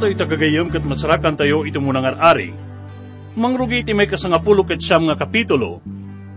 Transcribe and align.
tayo 0.00 0.16
tagagayam 0.16 0.64
kat 0.72 0.80
masarakan 0.80 1.36
tayo 1.36 1.68
ito 1.68 1.76
muna 1.76 2.00
nga 2.00 2.16
ari. 2.32 2.56
Mangrugi 3.36 3.84
iti 3.84 3.92
may 3.92 4.08
kasangapulo 4.08 4.64
ket 4.64 4.80
siyam 4.80 5.04
nga 5.04 5.12
kapitulo, 5.12 5.84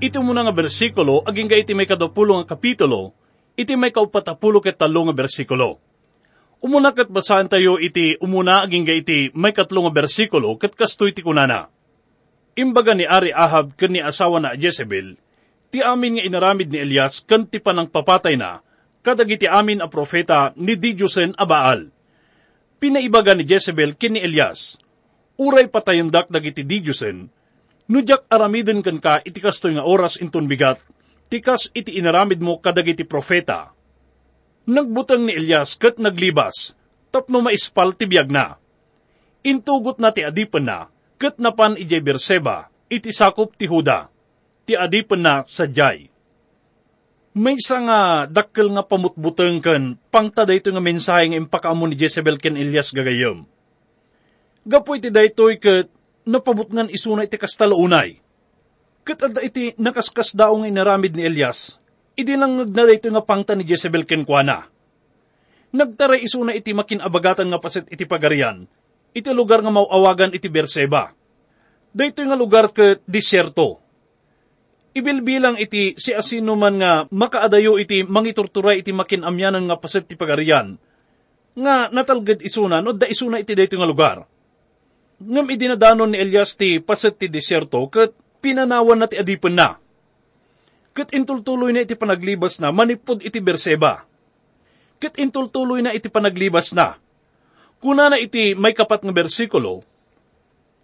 ito 0.03 0.19
muna 0.19 0.43
nga 0.43 0.51
bersikulo, 0.51 1.23
aging 1.23 1.47
ga 1.47 1.55
iti 1.55 1.71
may 1.71 1.87
kadapulo 1.87 2.43
nga 2.43 2.59
kapitulo, 2.59 3.15
iti 3.55 3.79
may 3.79 3.95
kaupatapulo 3.95 4.59
ket 4.59 4.75
talo 4.75 5.07
nga 5.07 5.15
bersikulo. 5.15 5.79
Umuna 6.59 6.91
kat 6.91 7.07
basahan 7.07 7.47
tayo 7.47 7.79
iti 7.79 8.19
umuna 8.19 8.67
aging 8.67 8.83
ga 8.83 8.99
iti 8.99 9.31
may 9.31 9.55
katlo 9.55 9.87
nga 9.87 9.95
bersikulo 9.95 10.59
ket 10.59 10.75
kastoy 10.75 11.15
ti 11.15 11.23
kunana. 11.23 11.71
Imbaga 12.59 12.91
ni 12.91 13.07
Ari 13.07 13.31
Ahab 13.31 13.79
ken 13.79 13.95
ni 13.95 14.03
asawa 14.03 14.43
na 14.43 14.59
Jezebel, 14.59 15.15
ti 15.71 15.79
amin 15.79 16.19
nga 16.19 16.23
inaramid 16.27 16.67
ni 16.67 16.83
Elias 16.83 17.23
ken 17.23 17.47
ti 17.47 17.63
panang 17.63 17.87
papatay 17.87 18.35
na, 18.35 18.59
kadagiti 19.07 19.47
amin 19.47 19.79
a 19.79 19.87
profeta 19.87 20.51
ni 20.59 20.75
Didyusen 20.75 21.31
a 21.39 21.47
Baal 21.47 22.02
pinaibaga 22.83 23.31
ni 23.31 23.47
Jezebel 23.47 23.95
ken 23.95 24.19
ni 24.19 24.19
Elias. 24.19 24.75
Uray 25.39 25.71
patayandak 25.71 26.27
dagiti 26.27 26.67
Didyusen, 26.67 27.31
nudyak 27.87 28.27
aramiden 28.27 28.83
kan 28.83 28.99
ka 28.99 29.23
iti 29.23 29.39
kastoy 29.39 29.79
nga 29.79 29.87
oras 29.87 30.19
inton 30.19 30.51
bigat, 30.51 30.83
tikas 31.31 31.71
iti 31.71 31.95
inaramid 31.95 32.43
mo 32.43 32.59
kadagiti 32.59 33.07
profeta. 33.07 33.71
Nagbutang 34.67 35.23
ni 35.23 35.31
Elias 35.31 35.79
ket 35.79 35.95
naglibas, 35.95 36.75
tapno 37.07 37.39
maispal 37.39 37.95
ti 37.95 38.03
biyag 38.03 38.27
na. 38.27 38.59
Intugot 39.47 40.03
na 40.03 40.11
ti 40.11 40.27
adipan 40.27 40.67
na, 40.67 40.91
ket 41.15 41.39
napan 41.39 41.79
ijay 41.79 42.03
Berseba, 42.03 42.67
iti 42.91 43.15
sakop 43.15 43.55
ti 43.55 43.63
Huda, 43.63 44.11
ti 44.67 44.75
adipan 44.75 45.23
na 45.23 45.33
sa 45.47 45.71
Jai 45.71 46.12
may 47.33 47.57
isa 47.57 47.81
nga 47.81 47.99
dakkel 48.29 48.69
nga 48.77 48.85
pamutbuteng 48.85 49.57
ken 49.57 49.97
pangta 50.13 50.45
dayto 50.45 50.69
nga 50.69 50.81
mensahe 50.81 51.33
nga 51.33 51.39
impakaamo 51.41 51.89
ni 51.89 51.97
Jezebel 51.97 52.37
ken 52.37 52.53
Elias 52.53 52.93
gagayom. 52.93 53.49
Gapo 54.63 54.93
iti 54.93 55.09
daytoy 55.09 55.57
ket 55.57 55.89
napabutngan 56.29 56.93
isuna 56.93 57.25
iti 57.25 57.35
kastalaunay. 57.35 58.21
Ket 59.03 59.19
adda 59.19 59.41
iti 59.43 59.75
nakaskas 59.81 60.37
daw 60.37 60.55
nga 60.61 60.69
inaramid 60.69 61.17
ni 61.17 61.25
Elias, 61.25 61.81
idi 62.15 62.37
lang 62.37 62.55
na 62.55 62.63
dayto 62.69 63.09
nga 63.11 63.25
pangta 63.25 63.57
ni 63.57 63.67
Jezebel 63.67 64.07
ken 64.07 64.23
kuana. 64.23 64.69
Nagtaray 65.73 66.21
isuna 66.21 66.53
iti 66.53 66.71
makinabagatan 66.71 67.49
nga 67.49 67.59
paset 67.59 67.89
iti 67.89 68.05
pagarian, 68.05 68.69
iti 69.11 69.27
lugar 69.33 69.65
nga 69.65 69.73
mauawagan 69.73 70.31
iti 70.31 70.47
Berseba. 70.47 71.11
Dayto 71.91 72.21
nga 72.23 72.37
lugar 72.37 72.71
ket 72.71 73.01
disyerto 73.09 73.82
ibilbilang 74.93 75.57
iti 75.57 75.97
si 75.97 76.13
asino 76.13 76.53
man 76.53 76.77
nga 76.77 76.91
makaadayo 77.09 77.81
iti 77.81 78.05
mangiturturay 78.05 78.85
iti 78.85 78.93
makinamyanan 78.93 79.65
nga 79.65 79.77
paset 79.81 80.05
ti 80.05 80.13
pagarian, 80.13 80.77
nga 81.57 81.89
natalged 81.89 82.41
isuna 82.45 82.81
no 82.81 82.93
da 82.93 83.09
isuna 83.09 83.41
iti 83.41 83.53
dayto 83.57 83.77
nga 83.77 83.89
lugar. 83.89 84.17
ngam 85.23 85.47
idinadanon 85.47 86.11
ni 86.13 86.17
Elias 86.19 86.57
ti 86.59 86.83
paset 86.83 87.15
ti 87.15 87.31
desierto 87.31 87.87
ket 87.87 88.13
pinanawan 88.43 88.99
na 88.99 89.07
ti 89.07 89.15
adipen 89.15 89.55
na. 89.55 89.79
Ket 90.93 91.09
intultuloy 91.15 91.73
na 91.73 91.81
iti 91.81 91.97
panaglibas 91.97 92.61
na 92.61 92.69
manipod 92.69 93.23
iti 93.25 93.41
Berseba. 93.41 94.05
Ket 95.01 95.17
intultuloy 95.17 95.81
na 95.81 95.95
iti 95.95 96.11
panaglibas 96.11 96.75
na. 96.77 97.01
Kuna 97.81 98.13
na 98.13 98.17
iti 98.21 98.55
may 98.55 98.71
kapat 98.71 99.03
nga 99.03 99.11
bersikulo, 99.11 99.83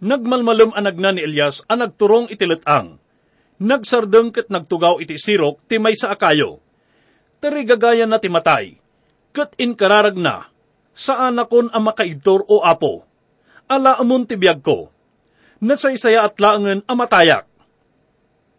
nagmalmalom 0.04 0.76
anag 0.76 1.00
na 1.00 1.16
ni 1.16 1.24
Elias 1.24 1.64
ang 1.64 1.80
nagturong 1.80 2.28
iti 2.28 2.44
letang. 2.44 2.99
Nagsardeng 3.60 4.32
ket 4.32 4.48
nagtugaw 4.48 4.98
iti 5.04 5.20
sirok 5.20 5.68
ti 5.68 5.76
may 5.76 5.92
sa 5.92 6.16
akayo. 6.16 6.64
Tarigagayan 7.44 8.08
na 8.08 8.16
ti 8.16 8.32
matay. 8.32 8.80
Ket 9.36 9.54
inkararag 9.60 10.16
na, 10.16 10.48
saan 10.96 11.36
akon 11.38 11.68
ang 11.70 11.84
makaibtor 11.84 12.44
o 12.48 12.64
apo. 12.64 13.04
Ala 13.68 14.00
amon 14.00 14.24
ti 14.24 14.34
biyag 14.34 14.64
ko. 14.64 14.88
Nasaysaya 15.60 16.24
at 16.24 16.40
laangan 16.40 16.82
amatayak 16.88 17.50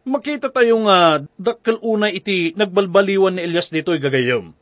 makita 0.06 0.50
tayo 0.50 0.82
nga 0.90 1.22
dakkel 1.38 1.78
unay 1.82 2.18
iti 2.18 2.58
nagbalbaliwan 2.58 3.38
ni 3.38 3.46
Elias 3.46 3.70
dito'y 3.70 4.02
gagayom. 4.02 4.54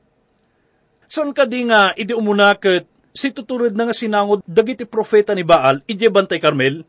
San 1.10 1.32
ka 1.34 1.48
di 1.48 1.66
nga 1.66 1.96
idi 1.96 2.14
umunakit 2.14 2.86
si 3.16 3.34
tuturod 3.34 3.74
na 3.74 3.90
nga 3.90 3.96
sinangod 3.96 4.44
dagiti 4.46 4.86
profeta 4.86 5.34
ni 5.34 5.42
Baal 5.42 5.82
ije 5.90 6.12
bantay 6.12 6.38
Carmel? 6.38 6.86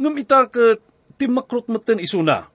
Ngum 0.00 0.16
itaket 0.18 0.82
ti 1.22 1.30
makrutmeten 1.30 2.02
isuna. 2.02 2.50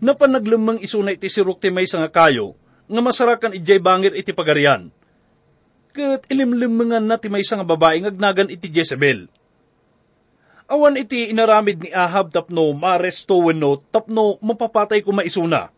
Napanaglemang 0.00 0.80
isuna 0.80 1.12
iti 1.12 1.28
sirok 1.28 1.60
ti 1.60 1.68
may 1.68 1.84
nga 1.84 2.08
kayo 2.08 2.56
nga 2.88 3.00
masarakan 3.04 3.52
ije 3.52 3.76
bangir 3.76 4.16
iti 4.16 4.32
pagarian. 4.32 4.88
Ket 5.92 6.24
ilimlimengan 6.32 7.04
na 7.04 7.20
ti 7.20 7.28
may 7.28 7.44
nga 7.44 7.60
babae 7.60 8.08
ngagnagan 8.08 8.48
iti 8.48 8.72
Jezebel 8.72 9.28
Awan 10.64 10.96
iti 10.96 11.28
inaramid 11.28 11.84
ni 11.84 11.90
Ahab 11.92 12.32
tapno 12.32 12.72
maresto 12.72 13.36
wenno 13.36 13.84
tapno 13.92 14.40
mapapatay 14.40 15.04
ko 15.04 15.12
maisuna. 15.12 15.68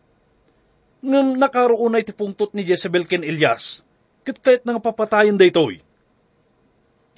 Ngam 1.03 1.35
nakaroon 1.35 1.91
na 1.91 1.99
iti 1.99 2.15
pungtot 2.15 2.55
ni 2.55 2.63
Jezebel 2.63 3.03
ken 3.03 3.21
Elias, 3.21 3.83
ket 4.23 4.39
kahit 4.39 4.63
nga 4.63 4.79
papatayin 4.79 5.35
daytoy. 5.35 5.83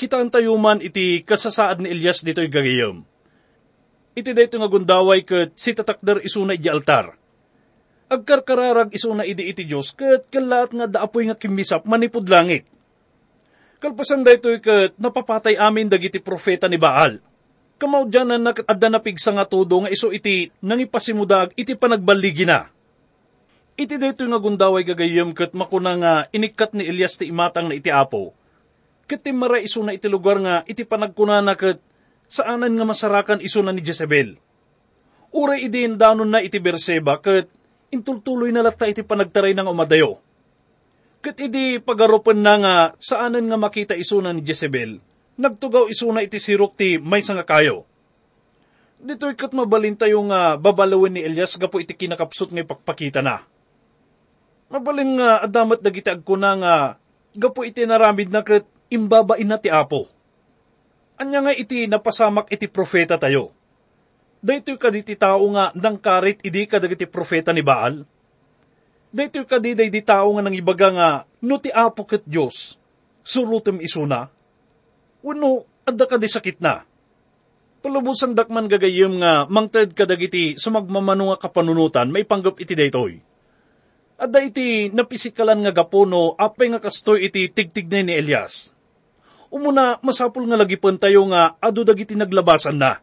Kita 0.02 0.18
ang 0.18 0.34
tayuman 0.34 0.82
iti 0.82 1.22
kasasaad 1.22 1.86
ni 1.86 1.94
Elias 1.94 2.26
dito'y 2.26 2.50
gagayam. 2.50 3.06
Iti 4.18 4.32
dayto 4.34 4.58
nga 4.58 4.70
gundaway 4.70 5.22
ket 5.22 5.54
si 5.58 5.74
tatakder 5.74 6.22
isuna 6.26 6.58
iti 6.58 6.70
altar. 6.70 7.14
Agkarkararag 8.10 8.90
isuna 8.94 9.26
idi 9.26 9.50
iti 9.50 9.66
Diyos 9.66 9.94
ket 9.94 10.30
kalat 10.34 10.74
nga 10.74 10.90
daapoy 10.90 11.30
nga 11.30 11.38
kimisap 11.38 11.86
manipod 11.86 12.26
langit. 12.26 12.66
Kalpasan 13.80 14.26
daytoy 14.26 14.60
ket 14.60 14.98
napapatay 14.98 15.56
amin 15.56 15.88
dagiti 15.88 16.18
profeta 16.20 16.66
ni 16.66 16.82
Baal 16.82 17.22
Kamaw 17.80 18.12
dyan 18.12 18.28
na 18.28 18.52
nakadda 18.52 18.92
na 18.92 19.00
pigsa 19.00 19.32
nga 19.32 19.48
tudo 19.48 19.80
nga 19.80 19.88
iso 19.88 20.12
iti 20.12 20.52
nangipasimudag 20.60 21.56
iti 21.56 21.80
panagbaligi 21.80 22.44
na. 22.44 22.68
Iti 23.80 23.96
dito 23.96 24.28
nga 24.28 24.36
gundaway 24.36 24.84
gagayam 24.84 25.32
kat 25.32 25.56
makuna 25.56 25.96
nga 25.96 26.14
inikat 26.36 26.76
ni 26.76 26.84
Elias 26.84 27.16
ti 27.16 27.32
imatang 27.32 27.72
na 27.72 27.80
iti 27.80 27.88
apo. 27.88 28.36
Kat 29.08 29.24
ti 29.24 29.32
mara 29.32 29.64
iso 29.64 29.80
na 29.80 29.96
iti 29.96 30.12
lugar 30.12 30.44
nga 30.44 30.68
iti 30.68 30.84
panagkuna 30.84 31.40
na 31.40 31.56
kat 31.56 31.80
saanan 32.30 32.78
nga 32.78 32.86
masarakan 32.86 33.42
iso 33.42 33.60
na 33.66 33.74
ni 33.74 33.82
Jezebel. 33.82 34.38
Uray 35.34 35.66
idin 35.66 35.98
danon 35.98 36.30
na 36.30 36.46
iti 36.46 36.62
Berseba 36.62 37.18
kat 37.18 37.50
intultuloy 37.90 38.54
na 38.54 38.62
lata 38.62 38.86
iti 38.86 39.02
panagtaray 39.02 39.58
ng 39.58 39.68
umadayo. 39.68 40.22
Kat 41.20 41.36
idi 41.42 41.82
pagarupan 41.82 42.40
na 42.40 42.56
nga 42.62 42.74
saanan 43.02 43.50
nga 43.50 43.58
makita 43.58 43.98
iso 43.98 44.22
na 44.22 44.32
ni 44.32 44.46
Jezebel 44.46 45.10
nagtugaw 45.40 45.88
isuna 45.88 46.20
iti 46.20 46.36
sirok 46.36 46.76
ti 46.76 47.00
may 47.00 47.24
nga 47.24 47.48
kayo. 47.48 47.88
Dito'y 49.00 49.40
kat 49.40 49.56
mabalin 49.56 49.96
tayo 49.96 50.20
nga 50.28 50.60
babalawin 50.60 51.16
ni 51.16 51.24
Elias 51.24 51.56
gapo 51.56 51.80
iti 51.80 51.96
kinakapsot 51.96 52.52
nga 52.52 52.68
ipagpakita 52.68 53.24
na. 53.24 53.48
Mabalin 54.68 55.16
nga 55.16 55.40
adamat 55.48 55.80
dagiti 55.80 56.12
agkuna 56.12 56.60
nga 56.60 56.74
gapo 57.32 57.64
iti 57.64 57.88
naramid 57.88 58.28
na 58.28 58.44
kat 58.44 58.68
imbabain 58.92 59.48
na 59.48 59.56
ti 59.56 59.72
apo. 59.72 60.12
Anya 61.20 61.44
nga 61.44 61.52
iti 61.52 61.84
napasamak 61.84 62.48
iti 62.48 62.72
profeta 62.72 63.20
tayo. 63.20 63.52
Daytoy 64.40 64.80
kaditi 64.80 65.20
tao 65.20 65.44
nga 65.52 65.76
nang 65.76 66.00
karit 66.00 66.40
idi 66.48 66.64
kadagiti 66.64 67.04
profeta 67.04 67.52
ni 67.52 67.60
Baal. 67.60 68.08
Daytoy 69.12 69.44
kadiday 69.44 69.92
di 69.92 70.00
tao 70.00 70.32
nga 70.32 70.42
nang 70.48 70.56
ibaga 70.56 70.88
nga 70.96 71.10
no 71.44 71.60
ti 71.60 71.68
apo 71.76 72.08
ket 72.08 72.24
Diyos. 72.24 72.80
Surutem 73.20 73.84
isuna 73.84 74.32
Wano, 75.20 75.68
adda 75.84 76.08
ka 76.08 76.16
di 76.16 76.32
sakit 76.32 76.64
na. 76.64 76.88
Palubusan 77.84 78.32
dakman 78.32 78.72
gagayim 78.72 79.20
nga 79.20 79.44
mangted 79.52 79.92
kadagiti 79.92 80.56
sumagmamano 80.56 81.36
nga 81.36 81.44
kapanunutan 81.44 82.08
may 82.08 82.24
panggap 82.24 82.56
iti 82.64 82.80
daytoy. 82.80 83.20
Adda 84.20 84.40
iti 84.44 84.88
napisikalan 84.92 85.68
nga 85.68 85.76
gapono 85.76 86.36
apay 86.40 86.72
nga 86.72 86.80
kastoy 86.80 87.28
iti 87.28 87.52
tigtignay 87.52 88.08
ni 88.08 88.16
Elias. 88.16 88.72
Umuna 89.50 89.98
masapul 90.06 90.46
nga 90.46 90.58
lagi 90.58 90.78
tayo 90.78 91.26
nga 91.34 91.58
adu 91.58 91.82
dagiti 91.82 92.14
naglabasan 92.14 92.78
na. 92.78 93.02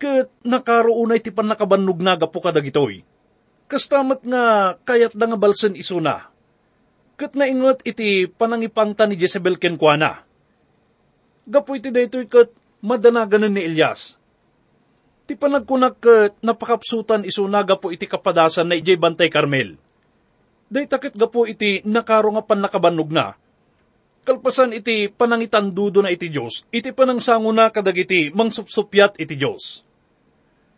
Ket 0.00 0.32
nakaroon 0.40 1.12
iti 1.12 1.28
pan 1.28 1.44
nakabannog 1.44 2.00
na 2.00 2.16
gapo 2.16 2.40
kadagitoy. 2.40 3.04
Kastamat 3.68 4.24
nga 4.24 4.74
kayat 4.88 5.12
da 5.12 5.28
nga 5.28 5.36
balsen 5.36 5.76
isuna. 5.76 6.32
Ket 7.20 7.36
naingot 7.36 7.84
iti 7.84 8.24
panangipangta 8.24 9.04
ni 9.04 9.20
Jezebel 9.20 9.60
kenkwana 9.60 10.30
gapo 11.50 11.74
iti 11.74 11.90
daytoy 11.90 12.30
kat 12.30 12.54
madanagan 12.78 13.50
ni 13.50 13.66
Elias. 13.66 14.22
Ti 15.26 15.34
panagkunak 15.34 15.98
kat 15.98 16.32
napakapsutan 16.42 17.26
iso 17.26 17.42
na 17.50 17.66
gapo 17.66 17.90
iti 17.90 18.06
kapadasan 18.06 18.70
na 18.70 18.78
ijay 18.78 18.94
bantay 18.94 19.26
Carmel. 19.26 19.74
Day 20.70 20.86
takit 20.86 21.18
gapo 21.18 21.50
iti 21.50 21.82
nakaro 21.82 22.30
nga 22.38 22.46
panakabanog 22.46 23.10
na. 23.10 23.34
Kalpasan 24.20 24.76
iti 24.76 25.08
panangitandudo 25.08 26.04
na 26.04 26.12
iti 26.12 26.28
Diyos, 26.28 26.68
iti 26.68 26.92
panangsango 26.92 27.50
na 27.50 27.72
kadagiti 27.72 28.28
mangsupsupyat 28.30 29.16
iti 29.16 29.34
Diyos. 29.34 29.82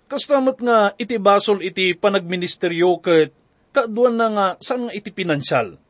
Kastamat 0.06 0.62
nga 0.62 0.78
iti 0.94 1.18
basol 1.18 1.64
iti 1.64 1.96
panagministeryo 1.98 3.00
kat 3.02 3.32
kaaduan 3.72 4.14
na 4.14 4.26
nga 4.30 4.46
saan 4.60 4.86
nga 4.86 4.94
iti 4.94 5.10
pinansyal. 5.10 5.80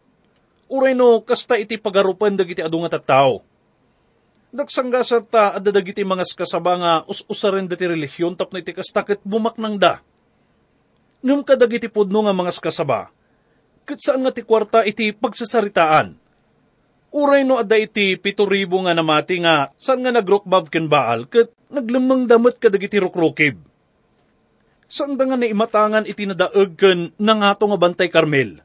Uray 0.73 0.97
no, 0.97 1.21
kasta 1.21 1.61
iti 1.61 1.77
pagarupan 1.77 2.39
dagiti 2.39 2.65
adu 2.65 2.81
nga 2.81 2.97
tattao 2.97 3.45
Dagsanggasat 4.53 5.33
ta 5.33 5.57
adda 5.57 5.73
dagiti 5.73 6.05
mga 6.05 6.29
kasaba 6.37 6.77
nga 6.77 6.93
us-usaren 7.09 7.65
dati 7.65 7.89
relihiyon 7.89 8.37
tapno 8.37 8.61
iti 8.61 8.77
kastakit 8.77 9.25
bumaknang 9.25 9.81
da. 9.81 10.05
Ngam 11.25 11.41
kadagiti 11.41 11.89
pudno 11.89 12.21
nga 12.21 12.37
mga 12.37 12.61
kasaba, 12.61 13.09
kat 13.89 13.97
saan 13.97 14.21
nga 14.21 14.29
ti 14.29 14.45
kwarta 14.45 14.85
iti 14.85 15.17
pagsasaritaan. 15.17 16.21
Uray 17.13 17.45
no 17.45 17.61
pito 18.25 18.49
ribo 18.49 18.81
nga 18.83 18.97
namati 18.97 19.45
nga 19.45 19.69
saan 19.77 20.01
nga 20.01 20.13
nagrokbab 20.17 20.73
ken 20.73 20.89
baal 20.89 21.29
kat 21.29 21.53
naglamang 21.69 22.25
damot 22.25 22.57
kadagiti 22.57 22.97
rukrukib. 22.97 23.61
Saan 24.89 25.21
da 25.21 25.29
nga 25.29 25.37
naimatangan 25.37 26.09
iti 26.09 26.25
nadaag 26.25 26.73
ken 26.77 27.13
nangato 27.21 27.69
nga 27.69 27.79
bantay 27.81 28.09
Carmel. 28.09 28.65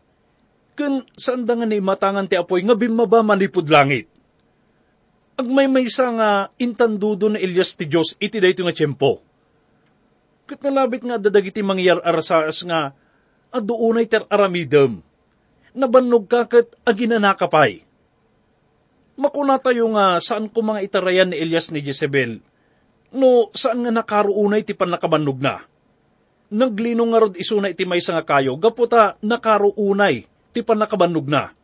Ken 0.79 1.03
saan 1.19 1.43
da 1.43 1.59
nga 1.59 1.67
naimatangan 1.67 2.31
ti 2.31 2.39
apoy 2.39 2.63
nga 2.63 2.75
bimaba 2.75 3.19
manipod 3.19 3.67
langit 3.67 4.07
agmay 5.37 5.69
may 5.69 5.85
isa 5.85 6.09
nga 6.17 6.49
intandudo 6.57 7.29
na 7.29 7.37
Elias 7.37 7.77
ti 7.77 7.85
Diyos 7.85 8.17
iti 8.17 8.41
dayto 8.41 8.65
nga 8.65 8.73
tiyempo. 8.73 9.21
Kat 10.49 10.59
nalabit 10.65 11.05
nga 11.05 11.21
dadagiti 11.21 11.61
mangyar 11.61 12.01
arasaas 12.01 12.65
nga 12.65 12.97
aduunay 13.53 14.09
ter 14.09 14.25
aramidem. 14.27 14.99
Nabannog 15.77 16.25
ka 16.25 16.49
kat 16.49 16.73
aginanakapay. 16.81 17.85
Makuna 19.17 19.57
tayo 19.57 19.89
nga 19.97 20.21
saan 20.21 20.47
ko 20.47 20.61
mga 20.61 20.85
itarayan 20.85 21.29
ni 21.33 21.41
Elias 21.41 21.73
ni 21.73 21.81
Jezebel. 21.81 22.37
No, 23.11 23.49
saan 23.57 23.81
nga 23.81 23.91
nakaruunay 23.91 24.61
ti 24.61 24.77
panakabannog 24.77 25.41
na. 25.41 25.65
Naglinong 26.53 27.09
nga 27.11 27.21
rod 27.25 27.35
isuna 27.35 27.73
iti 27.73 27.83
may 27.83 27.99
nga 27.99 28.23
kayo, 28.23 28.55
gaputa 28.55 29.17
nakaruunay 29.19 30.23
ti 30.53 30.61
panakabannog 30.63 31.27
na 31.27 31.57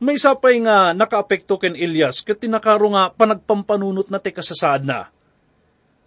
may 0.00 0.16
sapay 0.16 0.56
nga 0.64 0.96
nakaapekto 0.96 1.60
ken 1.60 1.76
Elias 1.76 2.24
ket 2.24 2.40
tinakaro 2.40 2.88
nga 2.96 3.12
panagpampanunot 3.12 4.08
na 4.08 4.16
ti 4.16 4.32
kasasaad 4.32 4.82
na. 4.88 5.12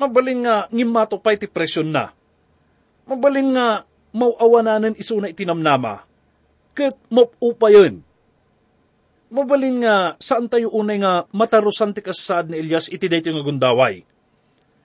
Mabalin 0.02 0.42
nga 0.42 0.66
ngimato 0.74 1.22
pay 1.22 1.38
ti 1.38 1.46
presyon 1.46 1.94
na. 1.94 2.10
Mabalin 3.06 3.54
nga 3.54 3.86
mauawananan 4.10 4.98
iso 4.98 5.14
na 5.22 5.30
itinamnama. 5.30 6.10
Ket 6.74 6.98
mapupayon. 7.14 8.02
Mabalin 9.34 9.82
nga 9.82 10.14
saan 10.22 10.46
tayo 10.46 10.70
unay 10.70 11.02
nga 11.02 11.26
matarusan 11.34 11.90
ti 11.90 12.06
kasasaad 12.06 12.54
ni 12.54 12.62
Elias 12.62 12.86
iti 12.86 13.10
dayto 13.10 13.34
nga 13.34 13.42
gundaway. 13.42 14.06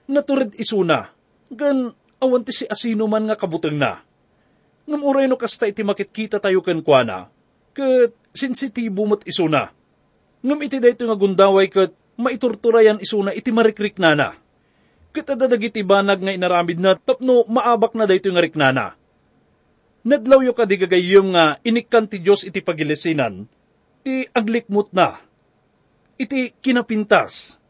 Naturid 0.09 0.57
isuna, 0.57 1.13
gan 1.53 1.93
awan 2.17 2.41
ti 2.41 2.49
si 2.57 2.65
asino 2.65 3.05
man 3.05 3.29
nga 3.29 3.37
kabuteng 3.37 3.77
na. 3.77 4.01
Ngam 4.89 5.05
uray 5.05 5.29
no 5.29 5.37
kasta 5.37 5.69
iti 5.69 5.85
makitkita 5.85 6.41
tayo 6.41 6.65
ken 6.65 6.81
kuana, 6.81 7.29
ket 7.77 8.17
sensitibo 8.33 9.05
mo't 9.05 9.21
isuna. 9.29 9.69
Ngam 10.41 10.59
iti 10.65 10.81
dayto 10.81 11.05
nga 11.05 11.13
gundaway 11.13 11.69
kat 11.69 11.93
maiturturayan 12.17 12.97
isuna 12.97 13.37
iti 13.37 13.53
marikrik 13.53 14.01
nana. 14.01 14.33
Kita 15.13 15.37
dadagiti 15.37 15.85
banag 15.85 16.25
nga 16.25 16.33
inaramid 16.33 16.81
na 16.81 16.97
tapno 16.97 17.45
maabak 17.45 17.93
na 17.93 18.09
dayto 18.09 18.33
nga 18.33 18.41
riknana. 18.41 18.97
Nadlaw 20.09 20.41
yo 20.41 20.57
kadigagayom 20.57 21.37
nga 21.37 21.61
inikkan 21.61 22.09
ti 22.09 22.17
Diyos 22.17 22.49
iti 22.49 22.65
pagilisinan, 22.65 23.45
ti 24.09 24.25
aglikmut 24.33 24.89
na. 24.89 25.21
Iti 26.17 26.49
kinapintas, 26.65 27.61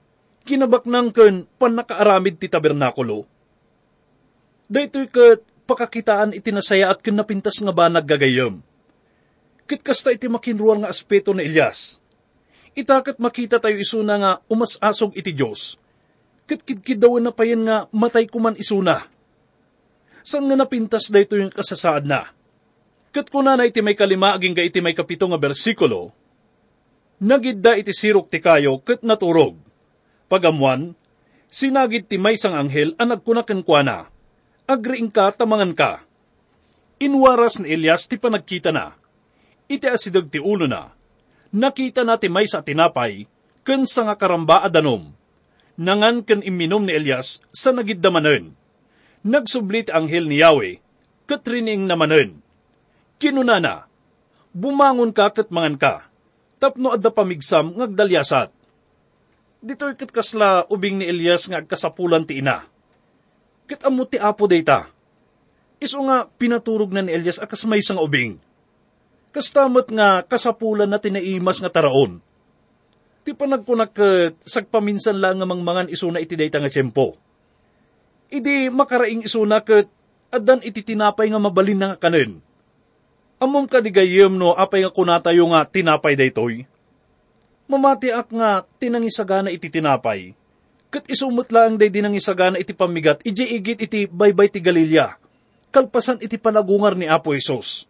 kinabaknang 0.47 1.11
ken 1.11 1.43
panakaaramid 1.59 2.39
ti 2.39 2.47
tabernakulo. 2.47 3.27
Daytoy 4.71 5.11
ket 5.11 5.43
pakakitaan 5.67 6.31
iti 6.31 6.55
nasaya 6.55 6.87
at 6.87 7.03
kinapintas 7.03 7.59
nga 7.59 7.75
banag 7.75 8.07
gagayom. 8.07 8.63
Kit 9.67 9.83
kasta 9.83 10.15
iti 10.15 10.31
makinruan 10.31 10.81
nga 10.81 10.89
aspeto 10.89 11.35
na 11.35 11.43
Elias. 11.43 11.99
Itakat 12.71 13.19
makita 13.19 13.59
tayo 13.59 13.75
isuna 13.75 14.15
nga 14.15 14.31
umasasog 14.47 15.19
iti 15.19 15.35
Diyos. 15.35 15.75
Kit 16.47 16.63
kidkidawan 16.63 17.21
na 17.21 17.35
payan 17.35 17.67
nga 17.67 17.85
matay 17.91 18.31
kuman 18.31 18.55
isuna. 18.55 19.11
San 20.23 20.47
nga 20.47 20.55
napintas 20.55 21.11
dayto 21.11 21.35
yung 21.35 21.51
kasasaad 21.51 22.07
na? 22.07 22.31
Kat 23.09 23.27
kuna 23.27 23.57
na 23.57 23.65
iti 23.65 23.81
may 23.81 23.97
kalima 23.97 24.37
aging 24.37 24.53
ga 24.53 24.65
iti 24.65 24.79
may 24.81 24.93
kapito 24.93 25.25
nga 25.25 25.41
bersikulo, 25.41 26.13
nagidda 27.19 27.75
iti 27.75 27.91
sirok 27.91 28.31
ti 28.31 28.39
kayo 28.39 28.79
kat 28.79 29.03
naturog. 29.03 29.59
Pagamuan, 30.31 30.95
sinagid 31.51 32.07
ti 32.07 32.15
may 32.15 32.39
sang 32.39 32.55
anghel 32.55 32.95
ang 32.95 33.11
nagkunakan 33.11 33.61
kwa 33.63 33.81
na, 33.83 33.97
agriing 34.69 35.11
ka 35.11 35.35
tamangan 35.35 35.75
ka. 35.75 35.91
Inwaras 36.99 37.63
ni 37.63 37.75
Elias 37.75 38.07
ti 38.07 38.19
panagkita 38.19 38.75
na, 38.75 38.95
iti 39.71 39.87
asidag 39.87 40.27
ti 40.27 40.39
ulo 40.39 40.67
na, 40.67 40.91
nakita 41.55 42.03
na 42.03 42.19
ti 42.19 42.27
may 42.27 42.45
sa 42.45 42.59
tinapay, 42.61 43.23
ken 43.63 43.87
sa 43.87 44.07
nga 44.07 44.15
karamba 44.19 44.63
adanom, 44.67 45.11
nangan 45.79 46.27
ken 46.27 46.43
iminom 46.43 46.83
ni 46.83 46.93
Elias 46.95 47.39
sa 47.55 47.71
nagiddamanen. 47.71 48.55
Nagsublit 49.19 49.91
ang 49.91 50.07
anghel 50.07 50.31
ni 50.31 50.39
Yahweh, 50.39 50.79
katrining 51.27 51.83
namanen. 51.83 52.39
Kinunana, 53.19 53.91
bumangon 54.55 55.11
ka 55.11 55.35
kat 55.35 55.51
mangan 55.51 55.75
ka, 55.75 56.08
tapno 56.59 56.91
adda 56.91 57.09
pamigsam 57.09 57.73
ngagdalyasat. 57.73 58.51
Dito'y 59.59 59.95
kat 59.95 60.11
kasla 60.11 60.67
ubing 60.71 60.99
ni 60.99 61.07
Elias 61.07 61.47
nga 61.47 61.59
agkasapulan 61.59 62.23
ti 62.27 62.39
ina. 62.39 62.67
Kat 63.67 63.83
amo 63.87 64.07
ti 64.07 64.19
apo 64.19 64.47
dayta. 64.47 64.87
Iso 65.79 65.99
nga 66.03 66.27
pinaturog 66.27 66.91
na 66.91 67.03
ni 67.03 67.15
Elias 67.15 67.39
akas 67.39 67.63
may 67.63 67.83
sang 67.83 67.99
ubing. 67.99 68.39
Kastamot 69.31 69.87
nga 69.91 70.23
kasapulan 70.23 70.87
na 70.87 70.99
tinaimas 70.99 71.59
nga 71.63 71.71
taraon. 71.71 72.19
Ti 73.23 73.35
panagkunak 73.35 73.95
sagpaminsan 74.43 75.19
lang 75.19 75.39
nga 75.39 75.47
mangmangan 75.47 75.91
iso 75.91 76.07
na 76.07 76.23
iti 76.23 76.39
dayta 76.39 76.59
nga 76.59 76.71
tiyempo. 76.71 77.19
Idi 78.31 78.71
makaraing 78.71 79.27
iso 79.27 79.43
na 79.43 79.59
kat 79.59 79.91
adan 80.31 80.63
iti 80.63 80.85
tinapay 80.85 81.31
nga 81.31 81.41
mabalin 81.41 81.83
nga 81.83 81.99
kanen 81.99 82.39
Amom 83.39 83.63
ka 83.71 83.79
di 83.79 83.87
gayem 83.87 84.35
no 84.35 84.51
apay 84.51 84.83
nga 84.83 84.91
kunatayo 84.91 85.47
nga 85.55 85.63
tinapay 85.63 86.19
daytoy. 86.19 86.67
Mamati 87.71 88.11
ak 88.11 88.35
nga 88.35 88.67
tinangisagana 88.83 89.47
iti 89.47 89.71
tinapay. 89.71 90.35
Kat 90.91 91.07
isumot 91.07 91.47
lang 91.47 91.79
day 91.79 91.87
dinangisagana 91.87 92.59
iti 92.59 92.75
pamigat, 92.75 93.23
iji 93.23 93.47
igit 93.55 93.79
iti 93.79 94.11
baybay 94.11 94.51
ti 94.51 94.59
Galilya. 94.59 95.15
Kalpasan 95.71 96.19
iti 96.19 96.35
panagungar 96.35 96.99
ni 96.99 97.07
Apo 97.07 97.31
Isos. 97.31 97.87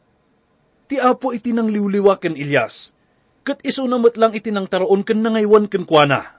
Ti 0.86 1.01
Apo 1.01 1.34
iti 1.34 1.50
nang 1.50 1.72
liwliwa 1.72 2.22
ken 2.22 2.38
Ilyas. 2.38 2.94
Kat 3.41 3.63
isunamot 3.65 4.20
lang 4.22 4.38
iti 4.38 4.53
nang 4.53 4.70
taraon 4.70 5.01
ken 5.01 5.25
nangaywan 5.25 5.65
ken 5.65 5.88
kuana. 5.88 6.38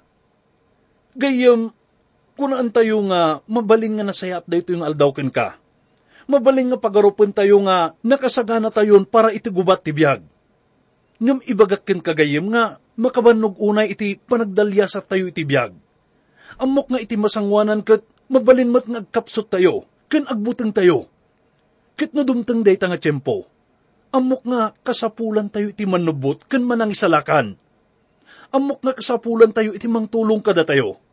Gayem, 1.18 1.72
kunaan 2.38 2.70
tayo 2.70 3.02
nga 3.10 3.42
mabalin 3.50 3.98
nga 3.98 4.06
nasayat 4.06 4.46
dayto 4.46 4.70
yung 4.70 4.86
aldaw 4.86 5.10
ken 5.10 5.32
ka 5.32 5.59
mabaling 6.30 6.70
nga 6.70 6.78
pagarupan 6.78 7.34
tayo 7.34 7.58
nga 7.66 7.98
nakasagana 8.06 8.70
tayon 8.70 9.02
para 9.02 9.34
iti 9.34 9.50
gubat 9.50 9.82
ti 9.82 9.90
biyag. 9.90 10.22
Ngam 11.18 11.42
ibagak 11.44 11.82
ken 11.82 11.98
kagayem 11.98 12.46
nga 12.54 12.78
makabannog 12.94 13.58
unay 13.58 13.90
iti 13.92 14.14
panagdalyasat 14.16 15.10
tayo 15.10 15.26
iti 15.26 15.42
biyag. 15.42 15.74
Amok 16.62 16.86
nga 16.94 17.02
iti 17.02 17.18
masangwanan 17.18 17.82
ket 17.82 18.06
mabalin 18.30 18.70
mat 18.70 18.86
nga 18.86 19.02
agkapsot 19.02 19.50
tayo, 19.50 19.90
ken 20.06 20.24
agbuteng 20.30 20.70
tayo. 20.70 21.10
Ket 21.98 22.14
no 22.14 22.22
dumteng 22.22 22.62
day 22.62 22.78
nga 22.78 22.96
tiyempo. 22.96 23.44
Amok 24.14 24.42
nga 24.46 24.72
kasapulan 24.86 25.50
tayo 25.50 25.74
iti 25.74 25.84
manubot 25.84 26.46
ken 26.46 26.62
manang 26.62 26.94
isalakan. 26.94 27.58
Amok 28.54 28.80
nga 28.86 28.96
kasapulan 28.96 29.52
tayo 29.52 29.74
iti 29.74 29.90
mangtulong 29.90 30.40
kada 30.40 30.62
tayo 30.62 31.09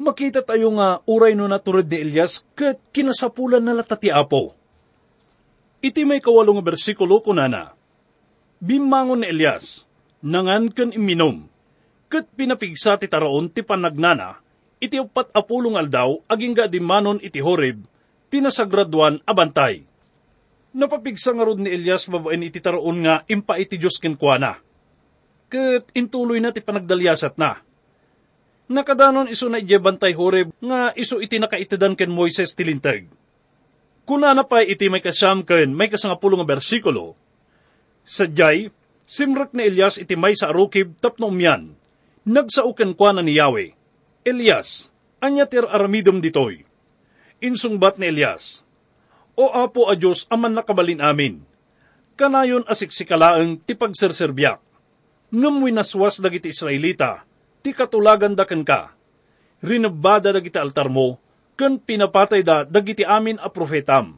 makita 0.00 0.40
tayo 0.40 0.72
nga 0.80 1.04
uray 1.04 1.36
no 1.36 1.44
naturod 1.44 1.84
ni 1.84 2.00
Elias 2.00 2.40
kat 2.56 2.80
kinasapulan 2.90 3.60
na 3.60 3.76
lata 3.76 4.00
ti 4.00 4.08
Apo. 4.08 4.56
Iti 5.84 6.08
may 6.08 6.24
kawalong 6.24 6.64
bersikulo 6.64 7.20
kunana. 7.20 7.76
Bimangon 8.60 9.24
ni 9.24 9.28
Elias, 9.28 9.84
nangan 10.24 10.72
ken 10.72 10.92
iminom, 10.92 11.48
kat 12.08 12.28
pinapigsa 12.32 12.96
ti 13.00 13.08
taraon 13.08 13.48
ti 13.48 13.64
panagnana, 13.64 14.40
iti 14.80 15.00
upat 15.00 15.32
apulong 15.32 15.76
aldaw 15.76 16.20
aging 16.28 16.56
ga 16.56 16.68
dimanon 16.68 17.20
iti 17.20 17.40
Horeb, 17.40 17.84
tinasagraduan 18.28 19.24
abantay. 19.24 19.84
Napapigsa 20.76 21.32
nga 21.32 21.44
ni 21.56 21.72
Elias 21.72 22.08
babaen 22.08 22.44
iti 22.44 22.60
taraon 22.60 23.04
nga 23.04 23.24
impa 23.28 23.56
iti 23.56 23.80
Diyos 23.80 23.96
kenkwana. 23.96 24.60
Kat 25.50 25.88
intuloy 25.96 26.38
na 26.38 26.52
ti 26.52 26.60
panagdalyasat 26.60 27.40
na 27.40 27.69
nakadanon 28.70 29.26
iso 29.26 29.50
na 29.50 29.58
ijebantay 29.58 30.14
horeb 30.14 30.54
nga 30.62 30.94
iso 30.94 31.18
iti 31.18 31.42
nakaitidan 31.42 31.98
ken 31.98 32.14
Moises 32.14 32.54
tilintag. 32.54 33.10
Kuna 34.06 34.30
na 34.30 34.46
pa 34.46 34.62
iti 34.62 34.86
may 34.86 35.02
kasyam 35.02 35.42
ken 35.42 35.74
may 35.74 35.90
kasangapulo 35.90 36.38
nga 36.38 36.56
bersikulo, 36.56 37.18
Sadyay, 38.06 38.70
simrak 39.06 39.52
ni 39.52 39.66
Elias 39.66 39.98
iti 39.98 40.14
may 40.14 40.34
sa 40.38 40.50
arukib 40.50 40.98
tapno 41.02 41.28
umyan, 41.30 41.74
nagsauken 42.26 42.94
kwa 42.94 43.14
na 43.14 43.22
ni 43.22 43.38
Yahweh, 43.38 43.74
Elias, 44.26 44.90
anya 45.22 45.46
tir 45.46 45.66
aramidom 45.66 46.18
ditoy. 46.18 46.66
Insungbat 47.38 47.98
ni 47.98 48.10
Elias, 48.10 48.66
O 49.38 49.46
apo 49.46 49.88
a 49.88 49.94
Diyos 49.94 50.26
aman 50.28 50.52
nakabalin 50.52 51.00
amin, 51.00 51.40
kanayon 52.18 52.66
asiksikalaeng 52.66 53.62
ti 53.62 53.72
pagserserbiak, 53.72 54.60
ngam 55.32 55.64
winaswas 55.64 56.20
dagiti 56.20 56.52
Israelita, 56.52 57.24
ti 57.60 57.76
katulagan 57.76 58.32
da 58.36 58.48
ken 58.48 58.64
ka. 58.64 58.92
Rinabada 59.60 60.32
dagiti 60.32 60.56
altar 60.56 60.88
mo, 60.88 61.20
ken 61.56 61.76
pinapatay 61.76 62.40
da 62.40 62.64
dagiti 62.64 63.04
amin 63.04 63.36
a 63.36 63.52
profetam. 63.52 64.16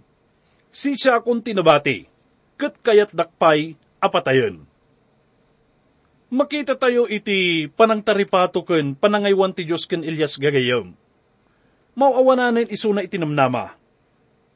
Si 0.71 0.95
siya 0.95 1.19
akong 1.21 1.43
tinabati, 1.43 2.07
ket 2.57 2.79
kayat 2.81 3.11
dakpay 3.11 3.75
apatayon. 3.99 4.63
Makita 6.33 6.79
tayo 6.81 7.05
iti 7.11 7.69
panangtaripato 7.77 8.65
ken 8.65 8.97
panangaywan 8.97 9.53
ti 9.53 9.69
Diyos 9.69 9.85
ken 9.85 10.01
Elias 10.01 10.41
gagayom. 10.41 10.97
Mauawananin 11.93 12.73
isuna 12.73 13.05
iti 13.05 13.21
namnama. 13.21 13.77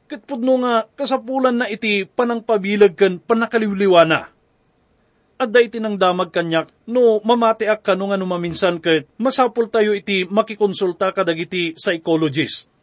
Ket 0.09 0.25
pudno 0.25 0.57
nga 0.65 0.89
kasapulan 0.97 1.53
na 1.53 1.69
iti 1.69 2.07
panangpabilag 2.07 2.97
ken 2.97 3.21
panakaliwliwana 3.21 4.36
adda 5.37 5.59
iti 5.61 5.77
nang 5.77 5.95
damag 5.95 6.33
kanyak, 6.33 6.73
no 6.89 7.21
mamati 7.21 7.69
ak 7.69 7.85
kano 7.85 8.09
nga 8.09 8.17
no 8.17 8.25
maminsan 8.25 8.81
ket 8.81 9.05
masapul 9.21 9.69
tayo 9.69 9.93
iti 9.93 10.25
makikonsulta 10.25 11.13
ka 11.13 11.21
dagiti 11.21 11.77
psychologist. 11.77 12.73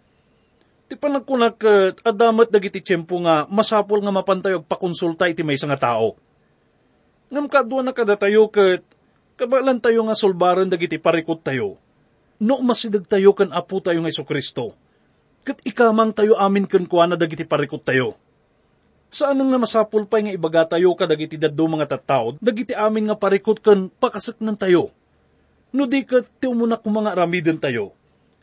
Ti 0.86 0.94
panagkunak 0.94 1.58
ket 1.58 1.98
adamat 2.06 2.54
dagiti 2.54 2.80
tiyempo 2.80 3.18
nga 3.26 3.50
masapul 3.50 4.00
nga 4.00 4.14
mapantayo 4.14 4.62
pakonsulta 4.62 5.26
iti 5.26 5.42
may 5.42 5.58
nga 5.58 5.78
tao. 5.78 6.14
Ngam 7.34 7.50
kadwa 7.50 7.82
na 7.82 7.92
kada 7.92 8.14
tayo 8.14 8.46
ket 8.48 8.86
kabalan 9.34 9.82
tayo 9.82 10.06
nga 10.06 10.14
sulbaran 10.14 10.70
dagiti 10.70 11.02
parikot 11.02 11.42
tayo. 11.42 11.76
No 12.38 12.62
masidag 12.62 13.10
tayo 13.10 13.34
kan 13.34 13.50
apo 13.50 13.82
tayo 13.82 13.98
nga 13.98 14.10
Iso 14.14 14.22
Kristo. 14.22 14.78
Ket 15.42 15.58
ikamang 15.66 16.14
tayo 16.14 16.38
amin 16.38 16.70
ken 16.70 16.86
kuana 16.86 17.18
dagiti 17.18 17.42
parikot 17.42 17.82
tayo 17.82 18.14
Saan 19.14 19.38
nga 19.38 19.58
masapul 19.62 20.10
pa'y 20.10 20.26
nga 20.26 20.34
ibaga 20.34 20.74
tayo 20.74 20.90
kadagiti 20.98 21.38
daddo 21.38 21.70
mga 21.70 21.86
tattao, 21.86 22.34
dagiti 22.42 22.74
amin 22.74 23.06
nga 23.06 23.14
parikot 23.14 23.62
kan 23.62 23.86
pakasak 23.86 24.42
ng 24.42 24.58
tayo. 24.58 24.90
No 25.70 25.86
di 25.86 26.02
kat 26.02 26.26
ti 26.42 26.50
umuna 26.50 26.82
kung 26.82 26.98
mga 26.98 27.14
ramiden 27.14 27.62
tayo, 27.62 27.94